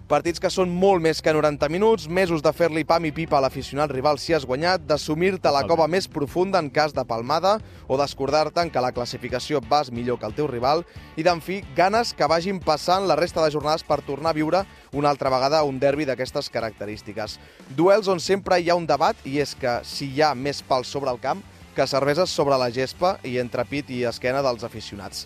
[0.03, 3.43] Partits que són molt més que 90 minuts, mesos de fer-li pam i pipa a
[3.45, 7.53] l'aficionat rival si has guanyat, d'assumir-te la cova més profunda en cas de palmada
[7.87, 10.83] o d'escordar-te en que la classificació vas millor que el teu rival
[11.15, 14.65] i, d'en fi, ganes que vagin passant la resta de jornades per tornar a viure
[14.91, 17.39] una altra vegada un derbi d'aquestes característiques.
[17.71, 20.91] Duels on sempre hi ha un debat i és que si hi ha més pals
[20.91, 21.39] sobre el camp,
[21.73, 25.25] que cerveses sobre la gespa i entre pit i esquena dels aficionats.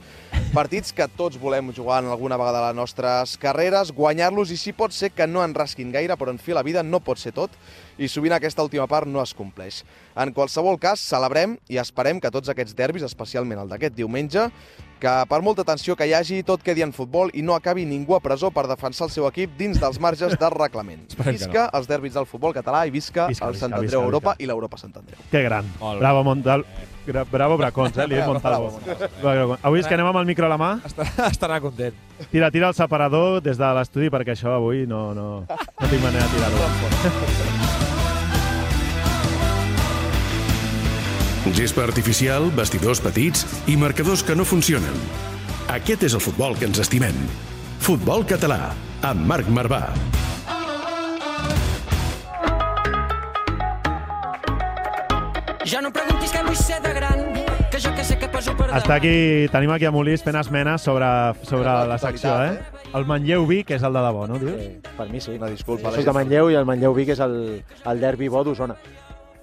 [0.57, 4.71] Partits que tots volem jugar en alguna vegada de les nostres carreres, guanyar-los i si
[4.73, 7.33] pot ser que no en rasquin gaire, però en fi, la vida no pot ser
[7.35, 7.53] tot
[8.01, 9.83] i sovint aquesta última part no es compleix.
[10.17, 14.47] En qualsevol cas, celebrem i esperem que tots aquests derbis, especialment el d'aquest diumenge,
[14.97, 18.17] que per molta tensió que hi hagi, tot quedi en futbol i no acabi ningú
[18.17, 21.05] a presó per defensar el seu equip dins dels marges del reglament.
[21.21, 24.05] Visca els derbis del futbol català i visca, Visca, el visca, Sant visca, Andreu visca.
[24.09, 25.21] Europa i l'Europa Sant Andreu.
[25.29, 25.69] Que gran.
[25.99, 26.65] Bravo, Montal.
[27.07, 28.05] Gra bravo, Bracons, eh?
[28.07, 28.73] Li he dit Montalvo.
[29.21, 29.57] Bravo.
[29.63, 30.71] Avui és que anem amb el micro a la mà.
[30.87, 31.95] Estarà, estarà content.
[32.33, 36.27] Tira, tira el separador des de l'estudi perquè això avui no, no, no tinc manera
[36.27, 37.67] de tirar-ho.
[41.57, 44.99] Gespa artificial, vestidors petits i marcadors que no funcionen.
[45.73, 47.15] Aquest és el futbol que ens estimem.
[47.81, 48.73] Futbol català,
[49.07, 49.85] amb Marc Marvà.
[55.67, 57.25] Ja no preguntis què vull ser de gran,
[57.67, 60.85] que jo que sé que poso per Està aquí, tenim aquí a Molís fent esmenes
[60.87, 61.09] sobre,
[61.43, 62.93] sobre La la secció, totalitat, eh?
[62.95, 64.55] El Manlleu Vi, que és el de debò, no, dius?
[64.55, 65.35] Sí, per mi sí.
[65.35, 65.91] Una disculpa.
[65.91, 67.35] Soc de Manlleu i el Manlleu Vic és el,
[67.83, 68.79] el derbi bo d'Osona.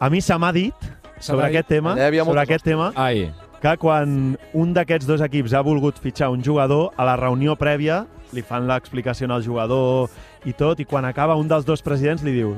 [0.00, 0.88] A mi se m'ha dit,
[1.20, 3.26] sobre aquest tema, sobre aquest tema, Ai.
[3.60, 8.06] que quan un d'aquests dos equips ha volgut fitxar un jugador, a la reunió prèvia
[8.32, 10.08] li fan l'explicació al jugador
[10.48, 12.56] i tot, i quan acaba un dels dos presidents li diu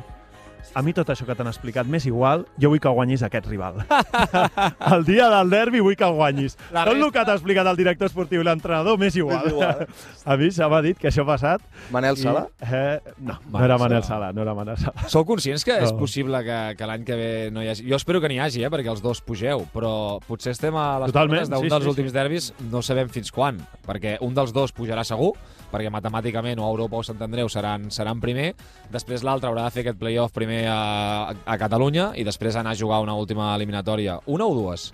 [0.74, 3.82] a mi tot això que t'han explicat m'és igual, jo vull que guanyis aquest rival.
[4.92, 6.56] el dia del derbi vull que el guanyis.
[6.72, 9.46] La tot el resta- que t'ha explicat el director esportiu i l'entrenador m'és igual.
[9.50, 9.86] Igual.
[10.26, 11.64] a mi se m'ha dit que això ha passat.
[11.94, 12.46] Manel Sala?
[12.60, 14.06] I, eh, no, no Manel era Manel Sala.
[14.26, 15.08] Sala, no era Manel Sala.
[15.12, 15.98] Sou conscients que és No.
[15.98, 17.86] possible que, que l'any que ve no hi hagi...
[17.88, 21.12] Jo espero que n'hi hagi, eh, perquè els dos pugeu, però potser estem a les
[21.12, 24.52] Totalment, portes d'un sí, dels sí, últims derbis, no sabem fins quan, perquè un dels
[24.56, 25.32] dos pujarà segur,
[25.72, 28.54] perquè matemàticament o Europa o Sant Andreu seran, seran primer,
[28.92, 32.78] després l'altre haurà de fer aquest playoff primer a, a Catalunya i després anar a
[32.78, 34.20] jugar una última eliminatòria.
[34.26, 34.92] Una o dues?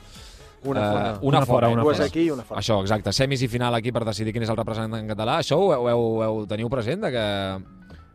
[0.64, 1.18] Una Eh, fora.
[1.22, 1.72] una, Una fora, eh?
[1.74, 2.06] una Dues fora.
[2.08, 2.60] aquí i una fora.
[2.60, 3.12] Això, exacte.
[3.12, 5.40] Semis i final aquí per decidir quin és el representant en català.
[5.42, 7.24] Això ho, ho, heu, ho heu, teniu present, de que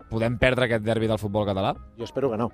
[0.10, 1.74] podem perdre aquest derbi del futbol català?
[1.98, 2.48] Jo espero que no.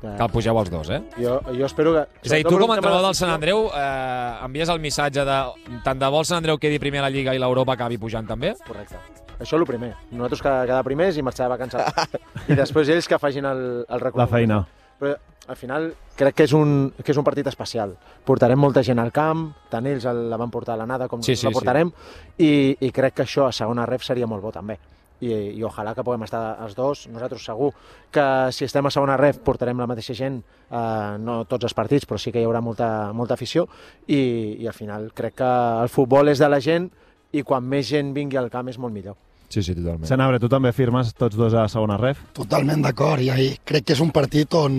[0.00, 1.00] Que, Que el pugeu els dos, eh?
[1.18, 2.02] jo, jo espero que...
[2.22, 5.38] És a dir, tu com a entrenador del Sant Andreu eh, envies el missatge de
[5.86, 8.26] tant de bo el Sant Andreu quedi primer a la Lliga i l'Europa acabi pujant
[8.26, 8.54] també?
[8.66, 8.98] Correcte.
[9.38, 9.92] Això és el primer.
[10.10, 12.10] Nosaltres que quedar primers i marxar de vacances.
[12.50, 14.24] I després ells que facin el, el recorregut.
[14.24, 14.60] La feina.
[14.98, 15.14] Però
[15.48, 17.94] al final crec que és un, que és un partit especial.
[18.26, 21.36] Portarem molta gent al camp, tant ells el- la van portar a l'anada com Sí,
[21.36, 21.92] sí, sí, la portarem,
[22.36, 24.76] i, i crec que això a segona ref seria molt bo també.
[25.20, 27.06] I, i ojalà que puguem estar els dos.
[27.10, 27.70] Nosaltres segur
[28.14, 30.36] que si estem a segona ref portarem la mateixa gent,
[30.70, 33.64] eh, no tots els partits, però sí que hi haurà molta, molta afició
[34.06, 34.20] i,
[34.62, 35.48] i al final crec que
[35.82, 36.90] el futbol és de la gent
[37.32, 39.16] i quan més gent vingui al camp és molt millor.
[39.48, 40.08] Sí, sí, totalment.
[40.08, 42.20] Senabre, tu també firmes tots dos a segona ref?
[42.36, 44.76] Totalment d'acord, i ahí crec que és un partit on,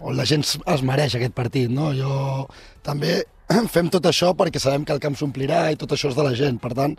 [0.00, 1.92] on la gent es mereix aquest partit, no?
[1.96, 2.46] Jo
[2.86, 3.18] també
[3.74, 6.32] fem tot això perquè sabem que el camp s'omplirà i tot això és de la
[6.38, 6.60] gent.
[6.62, 6.94] Per tant,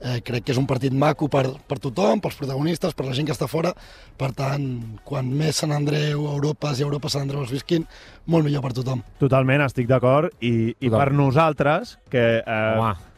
[0.00, 3.28] eh, crec que és un partit maco per, per tothom, pels protagonistes, per la gent
[3.28, 3.74] que està fora.
[4.16, 4.64] Per tant,
[5.04, 7.84] quan més Sant Andreu, Europes i Europa Sant Andreu es visquin,
[8.30, 9.02] molt millor per tothom.
[9.20, 10.32] Totalment, estic d'acord.
[10.40, 12.72] I, i per nosaltres, que eh.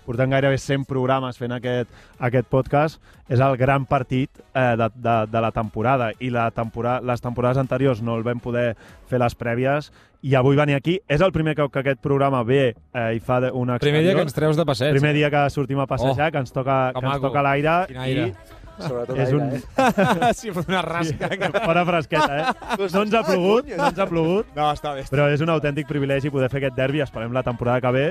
[0.08, 2.98] Portem gairebé 100 programes fent aquest, aquest podcast,
[3.28, 6.10] és el gran partit eh, de, de, de la temporada.
[6.18, 8.72] I la tempora les temporades anteriors no el vam poder
[9.08, 9.92] fer les prèvies
[10.26, 10.96] i avui venir aquí.
[11.06, 14.16] És el primer cop que aquest programa ve eh, i fa una Primer dia exterior.
[14.16, 14.96] que ens treus de passeig.
[14.96, 17.76] Primer dia que sortim a passejar, Oh, que ens toca, que que ens toca l'aire
[17.92, 18.30] Quin aire.
[18.32, 19.54] i Sobretot és aire, un...
[19.58, 20.32] eh?
[20.38, 21.28] sí, una rasca.
[21.34, 22.76] Sí, fora fresqueta, eh?
[22.94, 25.02] No ens ha plogut, no ens ha plogut, No, està bé.
[25.10, 27.00] però és un autèntic privilegi poder fer aquest derbi.
[27.02, 28.04] Esperem la temporada que ve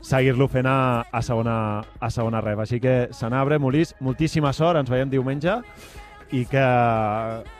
[0.00, 2.58] seguir-lo fent a, a, segona, a segona ref.
[2.64, 5.58] Així que, Senabre, Molís, moltíssima sort, ens veiem diumenge
[6.30, 6.62] i que...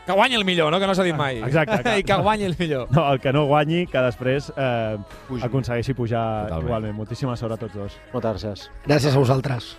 [0.07, 0.79] Que guanyi el millor, no?
[0.79, 1.41] Que no s'ha dit mai.
[1.43, 2.87] Exacte, que- I que guanyi el millor.
[2.95, 4.97] No, el que no guanyi, que després eh,
[5.29, 5.43] Pugi.
[5.49, 6.69] aconsegueixi pujar Totalment.
[6.69, 6.97] igualment.
[7.03, 7.99] Moltíssima sort a tots dos.
[8.15, 8.69] Moltes gràcies.
[8.87, 9.75] Gràcies a vosaltres.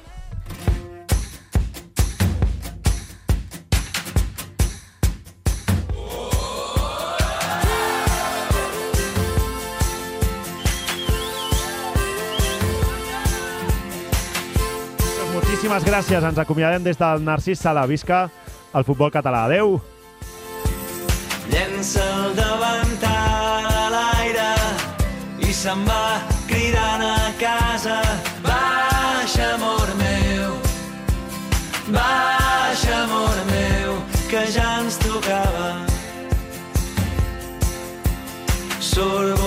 [15.71, 16.23] Moltíssimes gràcies.
[16.23, 17.85] Ens acomiadem des del Narcís Sala.
[17.87, 18.29] Visca
[18.75, 19.45] el futbol català.
[19.45, 19.79] Adeu!
[21.51, 24.51] Llença el davantal a l'aire
[25.39, 28.01] i se'n va cridant a casa.
[28.43, 30.55] Baixa, amor meu,
[31.87, 33.95] baixa, amor meu,
[34.29, 35.71] que ja ens tocava.
[38.79, 39.39] Surt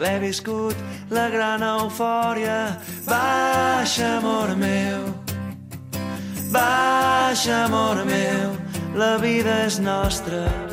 [0.00, 0.76] haver viscut
[1.10, 2.78] la gran eufòria.
[3.04, 5.14] Baixa, amor meu,
[6.50, 8.56] baixa, amor meu,
[8.96, 10.69] la vida és nostra.